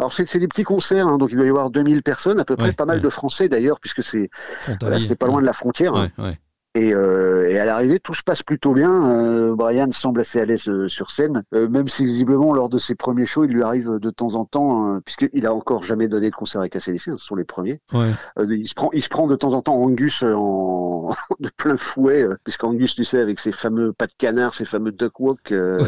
Alors 0.00 0.12
c'est 0.12 0.36
des 0.36 0.48
petits 0.48 0.64
concerts, 0.64 1.06
hein, 1.06 1.18
donc 1.18 1.30
il 1.30 1.36
doit 1.36 1.46
y 1.46 1.48
avoir 1.48 1.70
2000 1.70 2.02
personnes 2.02 2.40
à 2.40 2.44
peu 2.44 2.56
près, 2.56 2.70
ouais, 2.70 2.72
pas 2.72 2.86
mal 2.86 2.96
ouais. 2.96 3.04
de 3.04 3.08
Français 3.08 3.48
d'ailleurs, 3.48 3.78
puisque 3.78 4.02
c'est 4.02 4.30
c'était 4.66 5.14
pas 5.14 5.28
loin 5.28 5.40
de 5.40 5.46
la 5.46 5.52
frontière. 5.52 5.94
Ouais, 5.94 6.40
et, 6.74 6.92
euh, 6.92 7.48
et, 7.48 7.58
à 7.58 7.64
l'arrivée, 7.64 8.00
tout 8.00 8.14
se 8.14 8.22
passe 8.22 8.42
plutôt 8.42 8.72
bien. 8.72 8.90
Euh, 8.90 9.54
Brian 9.54 9.92
semble 9.92 10.20
assez 10.20 10.40
à 10.40 10.44
l'aise 10.44 10.68
euh, 10.68 10.88
sur 10.88 11.12
scène, 11.12 11.44
euh, 11.54 11.68
même 11.68 11.88
si 11.88 12.04
visiblement 12.04 12.52
lors 12.52 12.68
de 12.68 12.78
ses 12.78 12.96
premiers 12.96 13.26
shows, 13.26 13.44
il 13.44 13.52
lui 13.52 13.62
arrive 13.62 13.98
de 14.00 14.10
temps 14.10 14.34
en 14.34 14.44
temps, 14.44 14.84
hein, 14.84 15.00
puisqu'il 15.04 15.46
a 15.46 15.54
encore 15.54 15.84
jamais 15.84 16.08
donné 16.08 16.30
de 16.30 16.34
concert 16.34 16.60
avec 16.60 16.74
ACDC, 16.74 17.08
hein, 17.08 17.14
ce 17.16 17.24
sont 17.24 17.36
les 17.36 17.44
premiers. 17.44 17.80
Ouais. 17.92 18.10
Euh, 18.38 18.46
il 18.50 18.68
se 18.68 18.74
prend, 18.74 18.90
il 18.92 19.02
se 19.02 19.08
prend 19.08 19.28
de 19.28 19.36
temps 19.36 19.52
en 19.52 19.62
temps 19.62 19.76
Angus 19.76 20.24
en 20.24 21.14
de 21.38 21.50
plein 21.56 21.76
fouet, 21.76 22.26
puisqu'Angus, 22.42 22.96
tu 22.96 23.04
sais, 23.04 23.20
avec 23.20 23.38
ses 23.38 23.52
fameux 23.52 23.92
pas 23.92 24.08
de 24.08 24.14
canard, 24.18 24.54
ses 24.54 24.64
fameux 24.64 24.90
duck 24.90 25.20
walk. 25.20 25.50
Ouais. 25.50 25.78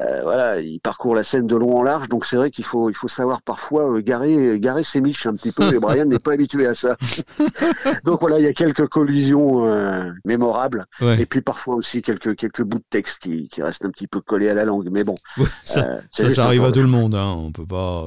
Euh, 0.00 0.20
voilà, 0.22 0.60
il 0.60 0.78
parcourt 0.78 1.16
la 1.16 1.24
scène 1.24 1.48
de 1.48 1.56
long 1.56 1.78
en 1.78 1.82
large, 1.82 2.08
donc 2.08 2.24
c'est 2.24 2.36
vrai 2.36 2.52
qu'il 2.52 2.64
faut, 2.64 2.88
il 2.88 2.94
faut 2.94 3.08
savoir 3.08 3.42
parfois 3.42 3.92
euh, 3.92 4.00
garer, 4.00 4.60
garer 4.60 4.84
ses 4.84 5.00
miches 5.00 5.26
un 5.26 5.34
petit 5.34 5.50
peu. 5.50 5.74
Et 5.74 5.80
Brian 5.80 6.04
n'est 6.04 6.20
pas 6.20 6.34
habitué 6.34 6.66
à 6.66 6.74
ça. 6.74 6.96
donc 8.04 8.20
voilà, 8.20 8.38
il 8.38 8.44
y 8.44 8.48
a 8.48 8.52
quelques 8.52 8.86
collisions 8.86 9.66
euh, 9.66 10.10
mémorables, 10.24 10.86
ouais. 11.00 11.20
et 11.20 11.26
puis 11.26 11.40
parfois 11.40 11.74
aussi 11.74 12.00
quelques 12.00 12.36
quelques 12.36 12.62
bouts 12.62 12.78
de 12.78 12.84
texte 12.90 13.18
qui, 13.20 13.48
qui 13.48 13.60
restent 13.60 13.84
un 13.84 13.90
petit 13.90 14.06
peu 14.06 14.20
collés 14.20 14.48
à 14.48 14.54
la 14.54 14.64
langue. 14.64 14.88
Mais 14.90 15.02
bon, 15.02 15.16
ouais, 15.36 15.46
ça, 15.64 16.00
ça, 16.16 16.30
ça 16.30 16.44
arrive 16.44 16.64
à 16.64 16.70
tout 16.70 16.82
le 16.82 16.86
monde. 16.86 17.16
Hein. 17.16 17.34
On 17.36 17.50
peut 17.50 17.66
pas. 17.66 18.06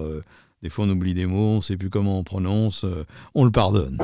des 0.63 0.69
fois, 0.69 0.85
on 0.85 0.89
oublie 0.89 1.13
des 1.13 1.25
mots, 1.25 1.57
on 1.57 1.61
sait 1.61 1.75
plus 1.75 1.89
comment 1.89 2.17
on 2.17 2.23
prononce. 2.23 2.85
on 3.35 3.43
le 3.43 3.51
pardonne. 3.51 3.97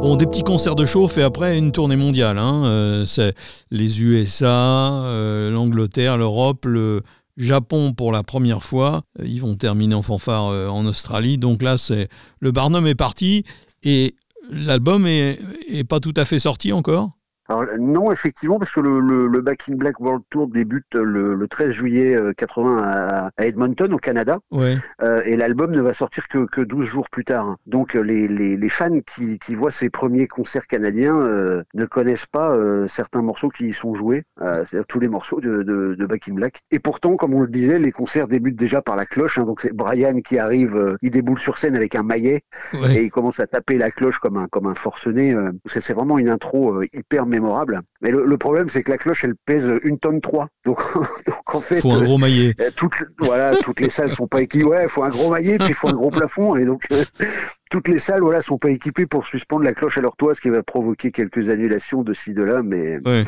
Bon, 0.00 0.16
des 0.16 0.26
petits 0.26 0.42
concerts 0.42 0.74
de 0.74 0.84
chauffe 0.84 1.16
et 1.18 1.22
après 1.22 1.56
une 1.56 1.72
tournée 1.72 1.96
mondiale. 1.96 2.38
Hein. 2.38 2.64
Euh, 2.66 3.06
c'est 3.06 3.34
les 3.70 4.02
USA, 4.02 5.02
euh, 5.04 5.50
l'Angleterre, 5.50 6.18
l'Europe, 6.18 6.66
le 6.66 7.02
Japon 7.36 7.94
pour 7.94 8.12
la 8.12 8.22
première 8.22 8.62
fois. 8.62 9.02
Ils 9.24 9.40
vont 9.40 9.56
terminer 9.56 9.94
en 9.94 10.02
fanfare 10.02 10.48
euh, 10.48 10.68
en 10.68 10.84
Australie. 10.86 11.38
Donc 11.38 11.62
là, 11.62 11.78
c'est 11.78 12.08
le 12.40 12.52
Barnum 12.52 12.86
est 12.86 12.94
parti 12.94 13.44
et 13.82 14.14
l'album 14.50 15.06
est, 15.06 15.38
est 15.68 15.84
pas 15.84 16.00
tout 16.00 16.14
à 16.16 16.24
fait 16.24 16.38
sorti 16.38 16.72
encore? 16.72 17.10
Alors, 17.48 17.64
non, 17.78 18.12
effectivement, 18.12 18.58
parce 18.58 18.72
que 18.72 18.80
le, 18.80 19.00
le, 19.00 19.26
le, 19.26 19.40
Back 19.40 19.64
in 19.70 19.74
Black 19.74 20.00
World 20.00 20.22
Tour 20.30 20.48
débute 20.48 20.94
le, 20.94 21.34
le 21.34 21.48
13 21.48 21.70
juillet 21.70 22.16
80 22.36 22.82
à, 22.82 23.30
à, 23.36 23.46
Edmonton, 23.46 23.92
au 23.92 23.98
Canada. 23.98 24.38
Ouais. 24.50 24.76
Euh, 25.02 25.22
et 25.24 25.36
l'album 25.36 25.72
ne 25.72 25.80
va 25.80 25.92
sortir 25.92 26.28
que, 26.28 26.46
que 26.46 26.60
12 26.60 26.86
jours 26.86 27.10
plus 27.10 27.24
tard. 27.24 27.56
Donc, 27.66 27.94
les, 27.94 28.28
les, 28.28 28.56
les 28.56 28.68
fans 28.68 29.00
qui, 29.00 29.38
qui, 29.38 29.54
voient 29.54 29.70
ces 29.70 29.90
premiers 29.90 30.26
concerts 30.26 30.66
canadiens 30.66 31.16
euh, 31.16 31.62
ne 31.74 31.84
connaissent 31.84 32.26
pas 32.26 32.52
euh, 32.52 32.86
certains 32.88 33.22
morceaux 33.22 33.48
qui 33.48 33.66
y 33.66 33.72
sont 33.72 33.94
joués, 33.94 34.24
euh, 34.40 34.64
c'est-à-dire 34.64 34.86
tous 34.86 35.00
les 35.00 35.08
morceaux 35.08 35.40
de, 35.40 35.62
de, 35.62 35.94
de, 35.94 36.06
Back 36.06 36.28
in 36.28 36.34
Black. 36.34 36.62
Et 36.70 36.78
pourtant, 36.78 37.16
comme 37.16 37.34
on 37.34 37.40
le 37.40 37.48
disait, 37.48 37.78
les 37.78 37.92
concerts 37.92 38.28
débutent 38.28 38.56
déjà 38.56 38.82
par 38.82 38.96
la 38.96 39.06
cloche. 39.06 39.38
Hein, 39.38 39.44
donc, 39.44 39.60
c'est 39.60 39.72
Brian 39.72 40.20
qui 40.20 40.38
arrive, 40.38 40.76
euh, 40.76 40.96
il 41.02 41.10
déboule 41.10 41.38
sur 41.38 41.58
scène 41.58 41.76
avec 41.76 41.94
un 41.94 42.02
maillet 42.02 42.42
ouais. 42.72 42.96
et 42.96 43.02
il 43.04 43.10
commence 43.10 43.40
à 43.40 43.46
taper 43.46 43.78
la 43.78 43.90
cloche 43.90 44.18
comme 44.18 44.36
un, 44.36 44.46
comme 44.46 44.66
un 44.66 44.74
forcené. 44.74 45.32
Euh, 45.34 45.52
c'est 45.66 45.92
vraiment 45.92 46.18
une 46.18 46.28
intro 46.28 46.82
hyper 46.92 47.26
mémorable. 47.34 47.80
Mais 48.00 48.10
le, 48.10 48.24
le 48.24 48.38
problème, 48.38 48.68
c'est 48.70 48.82
que 48.82 48.90
la 48.90 48.98
cloche, 48.98 49.24
elle 49.24 49.34
pèse 49.44 49.70
une 49.82 49.98
tonne 49.98 50.20
3. 50.20 50.48
Donc, 50.64 50.80
donc 51.26 51.54
en 51.54 51.60
fait. 51.60 51.80
Faut 51.80 51.92
un 51.92 52.02
gros 52.02 52.18
maillet. 52.18 52.54
Euh, 52.60 52.70
toutes, 52.74 52.94
voilà, 53.18 53.56
toutes 53.56 53.80
les 53.80 53.90
salles 53.90 54.12
sont 54.12 54.26
pas 54.26 54.40
équipées. 54.40 54.64
Ouais, 54.64 54.88
faut 54.88 55.02
un 55.02 55.10
gros 55.10 55.30
maillet, 55.30 55.58
puis 55.58 55.68
il 55.68 55.74
faut 55.74 55.88
un 55.88 55.94
gros 55.94 56.10
plafond. 56.10 56.56
Et 56.56 56.64
donc, 56.64 56.86
euh, 56.90 57.04
toutes 57.70 57.88
les 57.88 57.98
salles, 57.98 58.22
voilà, 58.22 58.40
sont 58.40 58.58
pas 58.58 58.70
équipées 58.70 59.06
pour 59.06 59.26
suspendre 59.26 59.64
la 59.64 59.74
cloche 59.74 59.98
à 59.98 60.00
leur 60.00 60.16
toit, 60.16 60.34
ce 60.34 60.40
qui 60.40 60.48
va 60.48 60.62
provoquer 60.62 61.12
quelques 61.12 61.50
annulations 61.50 62.02
de 62.02 62.14
ci, 62.14 62.32
de 62.32 62.42
là. 62.42 62.62
Mais, 62.62 62.98
ouais. 63.04 63.24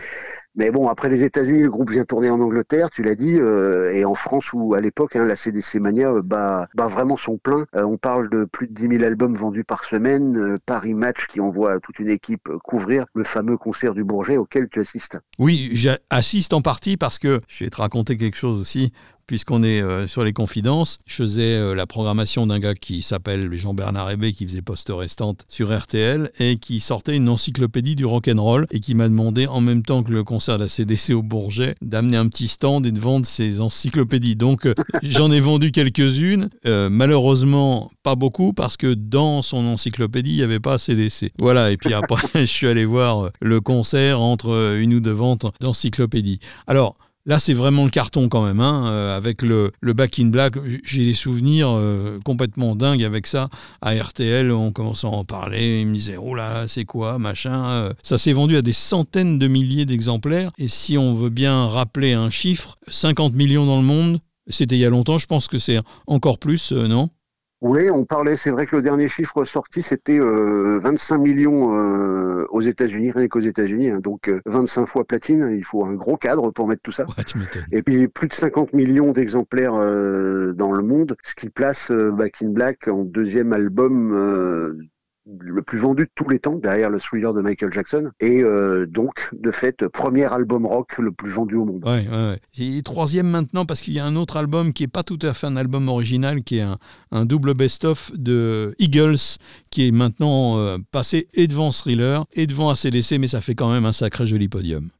Mais 0.56 0.70
bon, 0.70 0.88
après 0.88 1.10
les 1.10 1.22
États-Unis, 1.22 1.62
le 1.62 1.70
groupe 1.70 1.90
vient 1.90 2.06
tourner 2.06 2.30
en 2.30 2.40
Angleterre, 2.40 2.88
tu 2.90 3.02
l'as 3.02 3.14
dit, 3.14 3.36
euh, 3.38 3.92
et 3.92 4.06
en 4.06 4.14
France 4.14 4.54
où 4.54 4.72
à 4.72 4.80
l'époque, 4.80 5.14
hein, 5.14 5.26
la 5.26 5.36
CDC 5.36 5.78
Mania 5.80 6.10
euh, 6.10 6.22
bat, 6.22 6.68
vraiment 6.74 7.18
son 7.18 7.36
plein. 7.36 7.66
Euh, 7.74 7.82
on 7.82 7.98
parle 7.98 8.30
de 8.30 8.46
plus 8.46 8.66
de 8.66 8.72
10 8.72 8.96
000 8.96 9.04
albums 9.04 9.36
vendus 9.36 9.64
par 9.64 9.84
semaine. 9.84 10.58
Paris 10.64 10.94
Match 10.94 11.26
qui 11.26 11.40
envoie 11.40 11.78
toute 11.80 11.98
une 11.98 12.08
équipe 12.08 12.48
couvrir 12.64 13.04
le 13.14 13.24
fameux 13.24 13.58
concert 13.58 13.92
du 13.92 14.02
Bourget 14.02 14.38
auquel 14.38 14.68
tu 14.70 14.80
assistes. 14.80 15.18
Oui, 15.38 15.70
j'assiste 15.72 16.54
en 16.54 16.62
partie 16.62 16.96
parce 16.96 17.18
que 17.18 17.40
je 17.48 17.64
vais 17.64 17.70
te 17.70 17.76
raconter 17.76 18.16
quelque 18.16 18.36
chose 18.36 18.58
aussi 18.58 18.92
puisqu'on 19.26 19.62
est 19.62 19.80
euh, 19.80 20.06
sur 20.06 20.24
les 20.24 20.32
confidences. 20.32 20.98
Je 21.06 21.14
faisais 21.14 21.54
euh, 21.54 21.74
la 21.74 21.86
programmation 21.86 22.46
d'un 22.46 22.58
gars 22.58 22.74
qui 22.74 23.02
s'appelle 23.02 23.52
Jean-Bernard 23.52 24.10
Hébé, 24.10 24.32
qui 24.32 24.46
faisait 24.46 24.62
poste 24.62 24.92
restante 24.94 25.44
sur 25.48 25.76
RTL 25.76 26.30
et 26.38 26.56
qui 26.56 26.80
sortait 26.80 27.16
une 27.16 27.28
encyclopédie 27.28 27.96
du 27.96 28.04
rock'n'roll 28.04 28.66
et 28.70 28.80
qui 28.80 28.94
m'a 28.94 29.08
demandé, 29.08 29.46
en 29.46 29.60
même 29.60 29.82
temps 29.82 30.02
que 30.02 30.12
le 30.12 30.24
concert 30.24 30.58
de 30.58 30.64
la 30.64 30.68
CDC 30.68 31.12
au 31.12 31.22
Bourget, 31.22 31.74
d'amener 31.82 32.16
un 32.16 32.28
petit 32.28 32.48
stand 32.48 32.86
et 32.86 32.92
de 32.92 33.00
vendre 33.00 33.26
ses 33.26 33.60
encyclopédies. 33.60 34.36
Donc 34.36 34.66
euh, 34.66 34.74
j'en 35.02 35.30
ai 35.30 35.40
vendu 35.40 35.72
quelques-unes, 35.72 36.48
malheureusement 36.64 37.90
pas 38.02 38.14
beaucoup 38.14 38.52
parce 38.52 38.76
que 38.76 38.94
dans 38.94 39.42
son 39.42 39.64
encyclopédie, 39.66 40.30
il 40.30 40.36
n'y 40.36 40.42
avait 40.42 40.60
pas 40.60 40.78
CDC. 40.78 41.32
Voilà, 41.38 41.70
et 41.70 41.76
puis 41.76 41.94
après, 41.94 42.28
je 42.34 42.44
suis 42.44 42.68
allé 42.68 42.84
voir 42.84 43.30
le 43.40 43.60
concert 43.60 44.20
entre 44.20 44.76
une 44.78 44.94
ou 44.94 45.00
deux 45.00 45.10
ventes 45.12 45.46
d'encyclopédies. 45.60 46.38
Alors, 46.66 46.96
Là, 47.28 47.40
c'est 47.40 47.54
vraiment 47.54 47.82
le 47.82 47.90
carton 47.90 48.28
quand 48.28 48.44
même, 48.44 48.60
hein, 48.60 48.86
euh, 48.86 49.16
avec 49.16 49.42
le, 49.42 49.72
le, 49.80 49.92
Back 49.94 50.20
in 50.20 50.26
Black. 50.26 50.54
J'ai 50.84 51.04
des 51.04 51.12
souvenirs 51.12 51.68
euh, 51.70 52.20
complètement 52.24 52.76
dingues 52.76 53.02
avec 53.02 53.26
ça. 53.26 53.48
À 53.82 53.94
RTL, 53.94 54.52
on 54.52 54.70
commençait 54.70 55.08
à 55.08 55.10
en 55.10 55.24
parler. 55.24 55.80
Ils 55.80 55.88
me 55.88 55.94
disaient, 55.94 56.16
oh 56.16 56.36
là, 56.36 56.68
c'est 56.68 56.84
quoi, 56.84 57.18
machin. 57.18 57.64
Euh. 57.66 57.92
Ça 58.04 58.16
s'est 58.16 58.32
vendu 58.32 58.56
à 58.56 58.62
des 58.62 58.72
centaines 58.72 59.40
de 59.40 59.48
milliers 59.48 59.86
d'exemplaires. 59.86 60.52
Et 60.56 60.68
si 60.68 60.96
on 60.96 61.14
veut 61.14 61.30
bien 61.30 61.66
rappeler 61.66 62.12
un 62.12 62.30
chiffre, 62.30 62.78
50 62.86 63.34
millions 63.34 63.66
dans 63.66 63.80
le 63.80 63.86
monde, 63.86 64.20
c'était 64.46 64.76
il 64.76 64.80
y 64.80 64.84
a 64.84 64.90
longtemps. 64.90 65.18
Je 65.18 65.26
pense 65.26 65.48
que 65.48 65.58
c'est 65.58 65.80
encore 66.06 66.38
plus, 66.38 66.70
non? 66.70 67.10
Oui, 67.68 67.90
on 67.90 68.04
parlait, 68.04 68.36
c'est 68.36 68.50
vrai 68.50 68.64
que 68.64 68.76
le 68.76 68.82
dernier 68.82 69.08
chiffre 69.08 69.44
sorti, 69.44 69.82
c'était 69.82 70.20
25 70.20 71.18
millions 71.18 71.70
aux 72.48 72.60
États-Unis, 72.60 73.10
rien 73.10 73.26
qu'aux 73.26 73.40
États-Unis, 73.40 73.90
hein, 73.90 73.98
donc 73.98 74.30
25 74.46 74.86
fois 74.86 75.04
platine, 75.04 75.52
il 75.52 75.64
faut 75.64 75.84
un 75.84 75.94
gros 75.94 76.16
cadre 76.16 76.52
pour 76.52 76.68
mettre 76.68 76.82
tout 76.82 76.92
ça. 76.92 77.04
Et 77.72 77.82
puis 77.82 78.06
plus 78.06 78.28
de 78.28 78.34
50 78.34 78.72
millions 78.72 79.10
d'exemplaires 79.10 79.72
dans 79.72 80.70
le 80.72 80.82
monde, 80.82 81.16
ce 81.24 81.34
qui 81.34 81.48
place 81.48 81.90
Back 81.90 82.40
in 82.40 82.52
Black 82.52 82.86
en 82.86 83.02
deuxième 83.02 83.52
album 83.52 84.78
le 85.40 85.62
plus 85.62 85.78
vendu 85.78 86.04
de 86.04 86.10
tous 86.14 86.28
les 86.28 86.38
temps 86.38 86.56
derrière 86.56 86.90
le 86.90 86.98
thriller 86.98 87.34
de 87.34 87.40
Michael 87.40 87.72
Jackson 87.72 88.10
et 88.20 88.42
euh, 88.42 88.86
donc 88.86 89.28
de 89.32 89.50
fait 89.50 89.86
premier 89.88 90.24
album 90.24 90.66
rock 90.66 90.98
le 90.98 91.12
plus 91.12 91.30
vendu 91.30 91.56
au 91.56 91.64
monde. 91.64 91.84
Ouais, 91.84 92.06
ouais, 92.08 92.38
ouais. 92.58 92.82
troisième 92.82 93.28
maintenant 93.28 93.66
parce 93.66 93.80
qu'il 93.80 93.94
y 93.94 93.98
a 93.98 94.04
un 94.04 94.16
autre 94.16 94.36
album 94.36 94.72
qui 94.72 94.84
est 94.84 94.88
pas 94.88 95.02
tout 95.02 95.18
à 95.22 95.32
fait 95.34 95.46
un 95.46 95.56
album 95.56 95.88
original 95.88 96.42
qui 96.42 96.58
est 96.58 96.66
un, 97.10 97.26
double 97.26 97.54
best-of 97.54 98.12
de 98.14 98.74
Eagles 98.78 99.38
qui 99.70 99.88
est 99.88 99.90
maintenant 99.92 100.58
euh, 100.58 100.78
passé 100.92 101.28
et 101.34 101.46
devant 101.48 101.70
Thriller 101.70 102.24
et 102.32 102.46
devant 102.46 102.70
ACDC 102.70 103.18
mais 103.18 103.28
ça 103.28 103.40
fait 103.40 103.54
quand 103.54 103.72
même 103.72 103.84
un 103.84 103.92
sacré 103.92 104.26
joli 104.26 104.48
podium. 104.48 104.90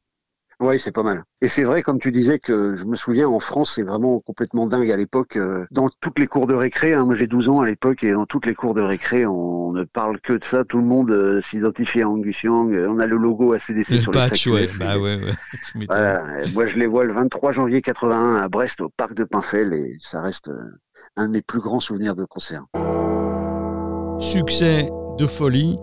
Oui, 0.58 0.80
c'est 0.80 0.92
pas 0.92 1.02
mal. 1.02 1.22
Et 1.42 1.48
c'est 1.48 1.64
vrai, 1.64 1.82
comme 1.82 1.98
tu 1.98 2.10
disais, 2.12 2.38
que 2.38 2.76
je 2.76 2.84
me 2.86 2.96
souviens, 2.96 3.28
en 3.28 3.40
France, 3.40 3.72
c'est 3.74 3.82
vraiment 3.82 4.20
complètement 4.20 4.66
dingue 4.66 4.90
à 4.90 4.96
l'époque. 4.96 5.36
Euh, 5.36 5.66
dans 5.70 5.90
toutes 6.00 6.18
les 6.18 6.26
cours 6.26 6.46
de 6.46 6.54
récré, 6.54 6.94
hein, 6.94 7.04
moi 7.04 7.14
j'ai 7.14 7.26
12 7.26 7.50
ans 7.50 7.60
à 7.60 7.66
l'époque, 7.66 8.02
et 8.04 8.12
dans 8.12 8.24
toutes 8.24 8.46
les 8.46 8.54
cours 8.54 8.72
de 8.72 8.80
récré, 8.80 9.26
on 9.26 9.72
ne 9.72 9.84
parle 9.84 10.18
que 10.18 10.32
de 10.32 10.42
ça. 10.42 10.64
Tout 10.64 10.78
le 10.78 10.84
monde 10.84 11.10
euh, 11.10 11.42
s'identifie 11.42 12.00
à 12.00 12.08
Angus 12.08 12.42
Young. 12.42 12.74
On 12.88 12.98
a 12.98 13.06
le 13.06 13.18
logo 13.18 13.52
ACDC 13.52 14.00
sur 14.00 14.12
patch, 14.12 14.46
les 14.46 14.66
sacs. 14.66 14.78
Bah 14.78 14.98
ouais, 14.98 15.16
ouais. 15.16 15.84
voilà. 15.88 16.24
Moi, 16.54 16.64
je 16.64 16.78
les 16.78 16.86
vois 16.86 17.04
le 17.04 17.12
23 17.12 17.52
janvier 17.52 17.82
81 17.82 18.36
à 18.36 18.48
Brest, 18.48 18.80
au 18.80 18.88
parc 18.88 19.14
de 19.14 19.24
Pinfel, 19.24 19.74
et 19.74 19.96
ça 20.00 20.22
reste 20.22 20.48
euh, 20.48 20.80
un 21.16 21.26
de 21.26 21.32
mes 21.32 21.42
plus 21.42 21.60
grands 21.60 21.80
souvenirs 21.80 22.16
de 22.16 22.24
concert. 22.24 22.64
Succès 24.20 24.88
de 25.18 25.26
folie, 25.26 25.76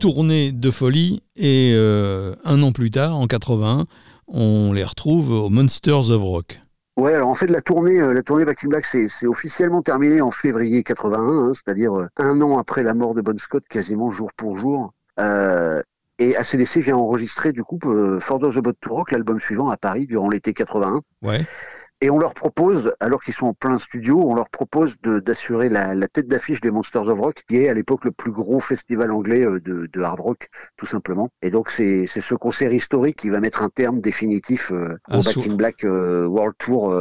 tournée 0.00 0.50
de 0.50 0.72
folie, 0.72 1.22
et 1.36 1.72
un 2.44 2.62
an 2.62 2.72
plus 2.72 2.90
tard, 2.90 3.16
en 3.16 3.28
81, 3.28 3.86
on 4.28 4.72
les 4.72 4.84
retrouve 4.84 5.32
aux 5.32 5.48
Monsters 5.48 6.10
of 6.10 6.22
Rock. 6.22 6.60
Ouais, 6.98 7.14
alors 7.14 7.28
en 7.28 7.36
fait 7.36 7.46
la 7.46 7.60
tournée, 7.60 8.00
euh, 8.00 8.12
la 8.12 8.24
tournée 8.24 8.44
in 8.44 8.68
Black, 8.68 8.84
c'est 8.84 9.26
officiellement 9.26 9.82
terminé 9.82 10.20
en 10.20 10.32
février 10.32 10.82
81, 10.82 11.20
hein, 11.20 11.52
c'est-à-dire 11.54 11.96
euh, 11.96 12.08
un 12.16 12.40
an 12.40 12.58
après 12.58 12.82
la 12.82 12.92
mort 12.92 13.14
de 13.14 13.20
Bon 13.20 13.38
Scott, 13.38 13.62
quasiment 13.68 14.10
jour 14.10 14.32
pour 14.36 14.56
jour. 14.56 14.92
Euh, 15.20 15.80
et 16.18 16.36
ACDC 16.36 16.78
vient 16.78 16.96
enregistrer 16.96 17.52
du 17.52 17.62
coup 17.62 17.78
For 18.18 18.40
the 18.40 18.58
Boat 18.58 18.72
to 18.80 18.92
Rock, 18.92 19.12
l'album 19.12 19.38
suivant 19.38 19.70
à 19.70 19.76
Paris 19.76 20.06
durant 20.06 20.28
l'été 20.28 20.52
81. 20.52 21.02
Ouais. 21.22 21.46
Et 22.00 22.10
on 22.10 22.18
leur 22.18 22.34
propose, 22.34 22.94
alors 23.00 23.22
qu'ils 23.22 23.34
sont 23.34 23.46
en 23.46 23.54
plein 23.54 23.76
studio, 23.78 24.22
on 24.24 24.34
leur 24.34 24.48
propose 24.50 24.96
d'assurer 25.00 25.68
la, 25.68 25.96
la, 25.96 26.06
tête 26.06 26.28
d'affiche 26.28 26.60
des 26.60 26.70
Monsters 26.70 27.08
of 27.08 27.18
Rock, 27.18 27.42
qui 27.48 27.56
est 27.56 27.68
à 27.68 27.74
l'époque 27.74 28.04
le 28.04 28.12
plus 28.12 28.30
gros 28.30 28.60
festival 28.60 29.10
anglais 29.10 29.44
euh, 29.44 29.60
de, 29.60 29.88
de 29.92 30.00
hard 30.00 30.20
rock, 30.20 30.48
tout 30.76 30.86
simplement. 30.86 31.28
Et 31.42 31.50
donc 31.50 31.70
c'est 31.70 32.06
ce 32.06 32.34
concert 32.36 32.72
historique 32.72 33.16
qui 33.16 33.30
va 33.30 33.40
mettre 33.40 33.62
un 33.62 33.68
terme 33.68 34.00
définitif 34.00 34.70
euh, 34.70 34.96
au 35.10 35.22
Back 35.22 35.46
in 35.46 35.54
Black 35.54 35.84
euh, 35.84 36.26
World 36.26 36.54
Tour 36.58 36.94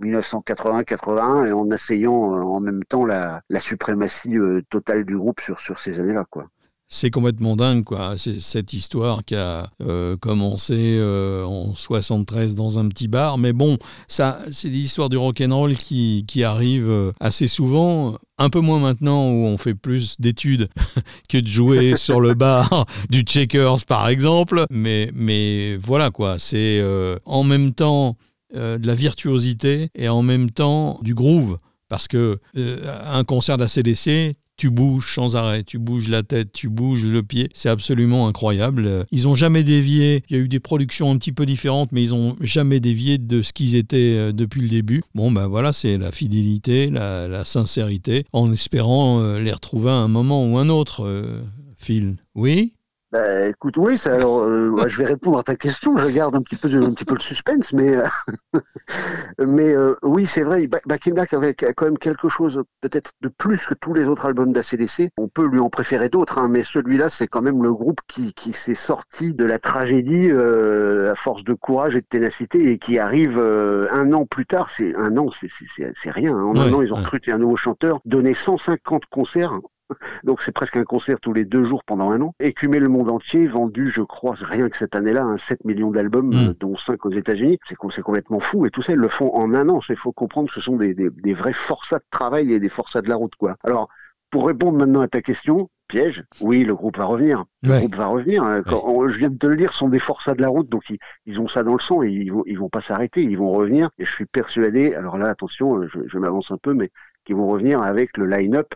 1980-81, 0.00 1.46
et 1.46 1.52
en 1.52 1.70
asseyant 1.70 2.12
en 2.12 2.60
même 2.60 2.82
temps 2.84 3.04
la, 3.04 3.42
la 3.50 3.60
suprématie 3.60 4.36
totale 4.68 5.04
du 5.04 5.16
groupe 5.16 5.40
sur, 5.40 5.60
sur 5.60 5.78
ces 5.78 6.00
années-là. 6.00 6.24
quoi 6.28 6.48
c'est 6.92 7.10
complètement 7.10 7.54
dingue, 7.54 7.84
quoi. 7.84 8.14
C'est 8.16 8.40
cette 8.40 8.72
histoire 8.72 9.24
qui 9.24 9.36
a 9.36 9.70
euh, 9.80 10.16
commencé 10.16 10.96
euh, 10.98 11.44
en 11.44 11.72
73 11.72 12.56
dans 12.56 12.80
un 12.80 12.88
petit 12.88 13.06
bar. 13.06 13.38
Mais 13.38 13.52
bon, 13.52 13.78
ça, 14.08 14.40
c'est 14.50 14.70
des 14.70 14.78
histoires 14.78 15.08
du 15.08 15.16
rock'n'roll 15.16 15.76
qui, 15.76 16.24
qui 16.26 16.42
arrivent 16.42 16.90
euh, 16.90 17.12
assez 17.20 17.46
souvent. 17.46 18.16
Un 18.38 18.50
peu 18.50 18.58
moins 18.58 18.80
maintenant 18.80 19.30
où 19.30 19.46
on 19.46 19.56
fait 19.56 19.74
plus 19.74 20.16
d'études 20.18 20.68
que 21.28 21.38
de 21.38 21.46
jouer 21.46 21.94
sur 21.96 22.20
le 22.20 22.34
bar 22.34 22.86
du 23.08 23.20
Checkers, 23.20 23.84
par 23.86 24.08
exemple. 24.08 24.64
Mais, 24.68 25.12
mais 25.14 25.76
voilà, 25.76 26.10
quoi. 26.10 26.40
C'est 26.40 26.82
en 27.24 27.44
même 27.44 27.72
temps 27.72 28.16
de 28.52 28.84
la 28.84 28.94
virtuosité 28.96 29.90
et 29.94 30.08
en 30.08 30.22
même 30.22 30.50
temps 30.50 30.98
du 31.02 31.14
groove. 31.14 31.56
Parce 31.88 32.08
que 32.08 32.38
un 32.56 33.24
concert 33.24 33.58
d'ACDC, 33.58 34.34
tu 34.60 34.68
bouges 34.68 35.14
sans 35.14 35.36
arrêt, 35.36 35.64
tu 35.64 35.78
bouges 35.78 36.10
la 36.10 36.22
tête, 36.22 36.52
tu 36.52 36.68
bouges 36.68 37.02
le 37.02 37.22
pied. 37.22 37.48
C'est 37.54 37.70
absolument 37.70 38.28
incroyable. 38.28 39.06
Ils 39.10 39.22
n'ont 39.22 39.34
jamais 39.34 39.64
dévié. 39.64 40.22
Il 40.28 40.36
y 40.36 40.38
a 40.38 40.42
eu 40.42 40.48
des 40.48 40.60
productions 40.60 41.10
un 41.10 41.16
petit 41.16 41.32
peu 41.32 41.46
différentes, 41.46 41.92
mais 41.92 42.02
ils 42.02 42.10
n'ont 42.10 42.36
jamais 42.42 42.78
dévié 42.78 43.16
de 43.16 43.40
ce 43.40 43.54
qu'ils 43.54 43.74
étaient 43.74 44.16
euh, 44.18 44.32
depuis 44.32 44.60
le 44.60 44.68
début. 44.68 45.02
Bon, 45.14 45.32
ben 45.32 45.46
voilà, 45.46 45.72
c'est 45.72 45.96
la 45.96 46.12
fidélité, 46.12 46.90
la, 46.90 47.42
sincérité, 47.46 48.26
en 48.34 48.52
espérant 48.52 49.22
euh, 49.22 49.38
les 49.38 49.50
retrouver 49.50 49.88
à 49.88 49.94
un 49.94 50.08
moment 50.08 50.44
ou 50.44 50.58
un 50.58 50.68
autre. 50.68 51.06
Euh, 51.06 51.40
Phil, 51.78 52.16
oui? 52.34 52.74
Bah, 53.12 53.48
écoute, 53.48 53.76
oui, 53.76 53.98
ça, 53.98 54.14
alors, 54.14 54.44
euh, 54.44 54.72
je 54.86 54.98
vais 54.98 55.06
répondre 55.06 55.38
à 55.38 55.42
ta 55.42 55.56
question. 55.56 55.96
Je 55.98 56.06
garde 56.08 56.36
un 56.36 56.42
petit 56.42 56.54
peu, 56.54 56.68
de, 56.68 56.80
un 56.80 56.92
petit 56.92 57.04
peu 57.04 57.14
le 57.14 57.20
suspense, 57.20 57.72
mais, 57.72 57.96
euh, 57.96 58.06
mais 59.38 59.74
euh, 59.74 59.96
oui, 60.02 60.26
c'est 60.26 60.42
vrai. 60.42 60.68
Back 60.68 61.08
in 61.08 61.12
Black 61.12 61.34
avait 61.34 61.54
quand 61.54 61.86
même 61.86 61.98
quelque 61.98 62.28
chose 62.28 62.62
peut-être 62.80 63.12
de 63.20 63.28
plus 63.28 63.66
que 63.66 63.74
tous 63.74 63.94
les 63.94 64.06
autres 64.06 64.26
albums 64.26 64.52
d'ACDC. 64.52 65.10
On 65.16 65.26
peut 65.26 65.46
lui 65.46 65.58
en 65.58 65.70
préférer 65.70 66.08
d'autres, 66.08 66.38
hein, 66.38 66.48
mais 66.48 66.62
celui-là, 66.62 67.08
c'est 67.08 67.26
quand 67.26 67.42
même 67.42 67.62
le 67.62 67.74
groupe 67.74 68.00
qui, 68.06 68.32
qui 68.32 68.52
s'est 68.52 68.76
sorti 68.76 69.34
de 69.34 69.44
la 69.44 69.58
tragédie 69.58 70.30
à 70.30 71.14
force 71.16 71.42
de 71.42 71.54
courage 71.54 71.96
et 71.96 72.00
de 72.00 72.06
ténacité 72.06 72.70
et 72.70 72.78
qui 72.78 72.98
arrive 72.98 73.40
un 73.40 74.12
an 74.12 74.24
plus 74.24 74.46
tard. 74.46 74.70
C'est 74.70 74.94
un 74.94 75.16
an, 75.16 75.30
c'est 75.32 76.10
rien. 76.10 76.36
Hein. 76.36 76.44
En 76.44 76.56
un 76.56 76.72
an, 76.72 76.82
ils 76.82 76.92
ont 76.92 76.96
recruté 76.96 77.32
un 77.32 77.38
nouveau 77.38 77.56
chanteur, 77.56 78.00
donné 78.04 78.34
150 78.34 79.06
concerts 79.06 79.58
donc 80.24 80.42
c'est 80.42 80.52
presque 80.52 80.76
un 80.76 80.84
concert 80.84 81.20
tous 81.20 81.32
les 81.32 81.44
deux 81.44 81.64
jours 81.64 81.84
pendant 81.84 82.10
un 82.10 82.20
an. 82.20 82.34
Écumer 82.40 82.78
le 82.78 82.88
monde 82.88 83.10
entier, 83.10 83.46
vendu, 83.46 83.90
je 83.90 84.02
crois, 84.02 84.34
rien 84.38 84.68
que 84.68 84.76
cette 84.76 84.94
année-là, 84.94 85.26
7 85.38 85.64
millions 85.64 85.90
d'albums, 85.90 86.28
mm. 86.28 86.48
euh, 86.48 86.54
dont 86.58 86.76
5 86.76 87.04
aux 87.06 87.10
États-Unis. 87.10 87.58
C'est 87.66 87.76
complètement 87.76 88.40
fou. 88.40 88.66
Et 88.66 88.70
tout 88.70 88.82
ça, 88.82 88.92
ils 88.92 88.98
le 88.98 89.08
font 89.08 89.34
en 89.34 89.54
un 89.54 89.68
an. 89.68 89.80
Il 89.88 89.96
faut 89.96 90.12
comprendre 90.12 90.48
que 90.48 90.54
ce 90.54 90.60
sont 90.60 90.76
des, 90.76 90.94
des, 90.94 91.34
vrais 91.34 91.52
forçats 91.52 91.98
de 91.98 92.04
travail 92.10 92.52
et 92.52 92.60
des 92.60 92.68
forçats 92.68 93.02
de 93.02 93.08
la 93.08 93.16
route. 93.16 93.34
quoi. 93.36 93.56
Alors, 93.64 93.88
pour 94.30 94.46
répondre 94.46 94.78
maintenant 94.78 95.00
à 95.00 95.08
ta 95.08 95.22
question, 95.22 95.68
piège, 95.88 96.24
oui, 96.40 96.64
le 96.64 96.74
groupe 96.74 96.96
va 96.96 97.04
revenir. 97.04 97.44
Le 97.62 97.80
groupe 97.80 97.96
va 97.96 98.06
revenir. 98.06 98.44
Hein. 98.44 98.62
Je 98.66 99.18
viens 99.18 99.30
de 99.30 99.38
te 99.38 99.46
le 99.46 99.56
dire, 99.56 99.72
sont 99.72 99.88
des 99.88 99.98
forçats 99.98 100.34
de 100.34 100.42
la 100.42 100.48
route, 100.48 100.68
donc 100.68 100.84
ils, 101.26 101.40
ont 101.40 101.48
ça 101.48 101.64
dans 101.64 101.74
le 101.74 101.80
sang 101.80 102.02
et 102.02 102.10
ils 102.10 102.32
vont, 102.32 102.44
ils 102.46 102.58
vont 102.58 102.68
pas 102.68 102.80
s'arrêter, 102.80 103.22
ils 103.22 103.36
vont 103.36 103.50
revenir. 103.50 103.90
Et 103.98 104.04
je 104.04 104.12
suis 104.12 104.26
persuadé, 104.26 104.94
alors 104.94 105.18
là, 105.18 105.28
attention, 105.28 105.86
je, 105.88 105.98
je 106.06 106.18
m'avance 106.18 106.50
un 106.52 106.58
peu, 106.58 106.74
mais 106.74 106.90
qu'ils 107.24 107.36
vont 107.36 107.48
revenir 107.48 107.82
avec 107.82 108.16
le 108.16 108.26
line-up 108.26 108.72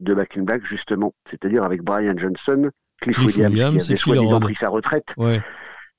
de 0.00 0.14
Back 0.14 0.36
in 0.36 0.42
Black, 0.42 0.64
justement, 0.64 1.14
c'est-à-dire 1.24 1.64
avec 1.64 1.82
Brian 1.82 2.16
Johnson, 2.16 2.70
Cliff, 3.00 3.18
Williams, 3.18 3.84
qui 3.84 3.90
avait 3.90 3.96
soi-disant 3.96 4.40
pris 4.40 4.54
sa 4.54 4.68
retraite, 4.68 5.14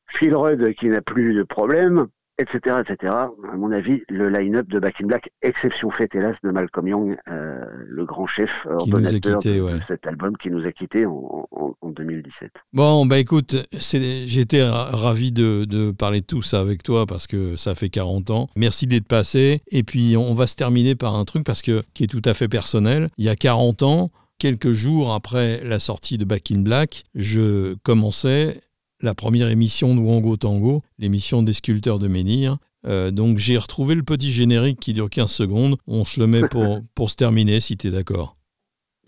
Phil 0.07 0.35
Rudd 0.35 0.73
qui 0.75 0.87
n'a 0.87 1.01
plus 1.01 1.33
de 1.33 1.43
problème, 1.43 2.07
etc., 2.37 2.77
etc. 2.81 3.13
À 3.13 3.57
mon 3.57 3.71
avis, 3.71 4.01
le 4.09 4.29
line-up 4.29 4.67
de 4.67 4.79
Back 4.79 5.01
in 5.01 5.07
Black, 5.07 5.31
exception 5.41 5.89
faite 5.89 6.15
hélas 6.15 6.37
de 6.43 6.51
Malcolm 6.51 6.87
Young, 6.87 7.17
euh, 7.27 7.65
le 7.85 8.05
grand 8.05 8.27
chef 8.27 8.65
ordonnateur 8.69 9.39
de, 9.41 9.79
cet 9.87 10.07
album 10.07 10.37
qui 10.37 10.51
nous 10.51 10.65
a 10.67 10.71
quittés 10.71 11.05
en, 11.05 11.45
2017. 11.83 12.51
Bon, 12.73 13.05
bah 13.05 13.17
écoute, 13.17 13.55
j'étais 13.71 14.63
ravi 14.63 15.31
de, 15.31 15.65
de, 15.65 15.91
parler 15.91 16.21
de 16.21 16.25
tout 16.25 16.41
ça 16.41 16.59
avec 16.59 16.83
toi 16.83 17.05
parce 17.05 17.27
que 17.27 17.55
ça 17.55 17.75
fait 17.75 17.89
40 17.89 18.29
ans. 18.29 18.49
Merci 18.55 18.87
d'être 18.87 19.07
passé. 19.07 19.61
Et 19.71 19.83
puis 19.83 20.15
on 20.17 20.33
va 20.33 20.47
se 20.47 20.55
terminer 20.55 20.95
par 20.95 21.15
un 21.15 21.25
truc 21.25 21.43
parce 21.43 21.61
que 21.61 21.83
qui 21.93 22.03
est 22.03 22.07
tout 22.07 22.21
à 22.25 22.33
fait 22.33 22.47
personnel. 22.47 23.09
Il 23.17 23.25
y 23.25 23.29
a 23.29 23.35
40 23.35 23.83
ans, 23.83 24.11
quelques 24.37 24.73
jours 24.73 25.13
après 25.13 25.63
la 25.63 25.79
sortie 25.79 26.17
de 26.17 26.25
Back 26.25 26.51
in 26.51 26.59
Black, 26.59 27.03
je 27.15 27.75
commençais 27.83 28.59
la 29.01 29.13
première 29.13 29.49
émission 29.49 29.95
de 29.95 29.99
Wango 29.99 30.37
Tango, 30.37 30.81
l'émission 30.97 31.43
des 31.43 31.53
sculpteurs 31.53 31.99
de 31.99 32.07
menhir. 32.07 32.57
Euh, 32.85 33.11
donc 33.11 33.37
j'ai 33.37 33.57
retrouvé 33.57 33.95
le 33.95 34.03
petit 34.03 34.31
générique 34.31 34.79
qui 34.79 34.93
dure 34.93 35.09
15 35.09 35.29
secondes. 35.29 35.77
On 35.87 36.03
se 36.03 36.19
le 36.19 36.27
met 36.27 36.41
pour, 36.49 36.81
pour 36.95 37.09
se 37.09 37.15
terminer, 37.15 37.59
si 37.59 37.77
tu 37.77 37.87
es 37.87 37.91
d'accord. 37.91 38.37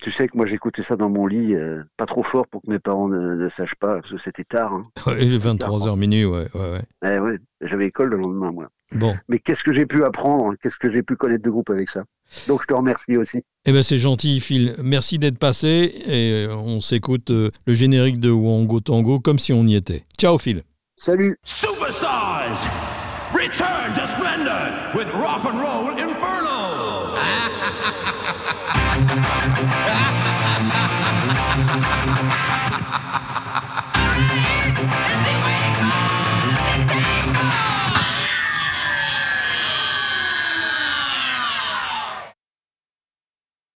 Tu 0.01 0.11
sais 0.11 0.29
que 0.29 0.37
moi 0.37 0.45
j'écoutais 0.45 0.81
ça 0.81 0.95
dans 0.95 1.09
mon 1.09 1.27
lit, 1.27 1.55
euh, 1.55 1.83
pas 1.97 2.05
trop 2.05 2.23
fort 2.23 2.47
pour 2.47 2.61
que 2.61 2.69
mes 2.69 2.79
parents 2.79 3.09
ne, 3.09 3.49
sachent 3.49 3.75
pas, 3.75 3.99
parce 3.99 4.11
que 4.11 4.17
c'était 4.17 4.45
tard. 4.45 4.73
Hein. 4.73 4.83
23h 5.05 5.97
minuit, 5.97 6.23
ouais. 6.23 6.47
ouais, 6.53 6.71
ouais. 6.71 6.83
Eh 7.03 7.19
ouais 7.19 7.37
J'avais 7.61 7.87
école 7.87 8.09
le 8.09 8.17
lendemain, 8.17 8.51
moi. 8.51 8.69
Bon. 8.93 9.15
Mais 9.27 9.39
qu'est-ce 9.39 9.63
que 9.63 9.73
j'ai 9.73 9.85
pu 9.85 10.03
apprendre 10.03 10.55
Qu'est-ce 10.61 10.77
que 10.77 10.91
j'ai 10.91 11.03
pu 11.03 11.15
connaître 11.15 11.43
de 11.43 11.49
groupe 11.49 11.69
avec 11.69 11.89
ça? 11.89 12.03
Donc 12.47 12.61
je 12.61 12.67
te 12.67 12.73
remercie 12.73 13.17
aussi. 13.17 13.43
Eh 13.65 13.71
ben 13.71 13.83
c'est 13.83 13.97
gentil, 13.97 14.39
Phil. 14.39 14.75
Merci 14.83 15.19
d'être 15.19 15.37
passé 15.37 15.93
et 16.05 16.47
euh, 16.47 16.55
on 16.55 16.81
s'écoute 16.81 17.31
euh, 17.31 17.51
le 17.65 17.73
générique 17.73 18.19
de 18.19 18.29
Wango 18.29 18.79
Tango 18.79 19.19
comme 19.19 19.39
si 19.39 19.53
on 19.53 19.65
y 19.65 19.75
était. 19.75 20.05
Ciao, 20.17 20.37
Phil. 20.37 20.63
Salut. 20.95 21.37
Superstars, 21.43 22.67
return 23.33 23.93
to 23.95 24.05
splendor 24.05 24.69
with 24.95 25.07
rock 25.13 25.45
and 25.45 25.59
roll. 25.59 26.08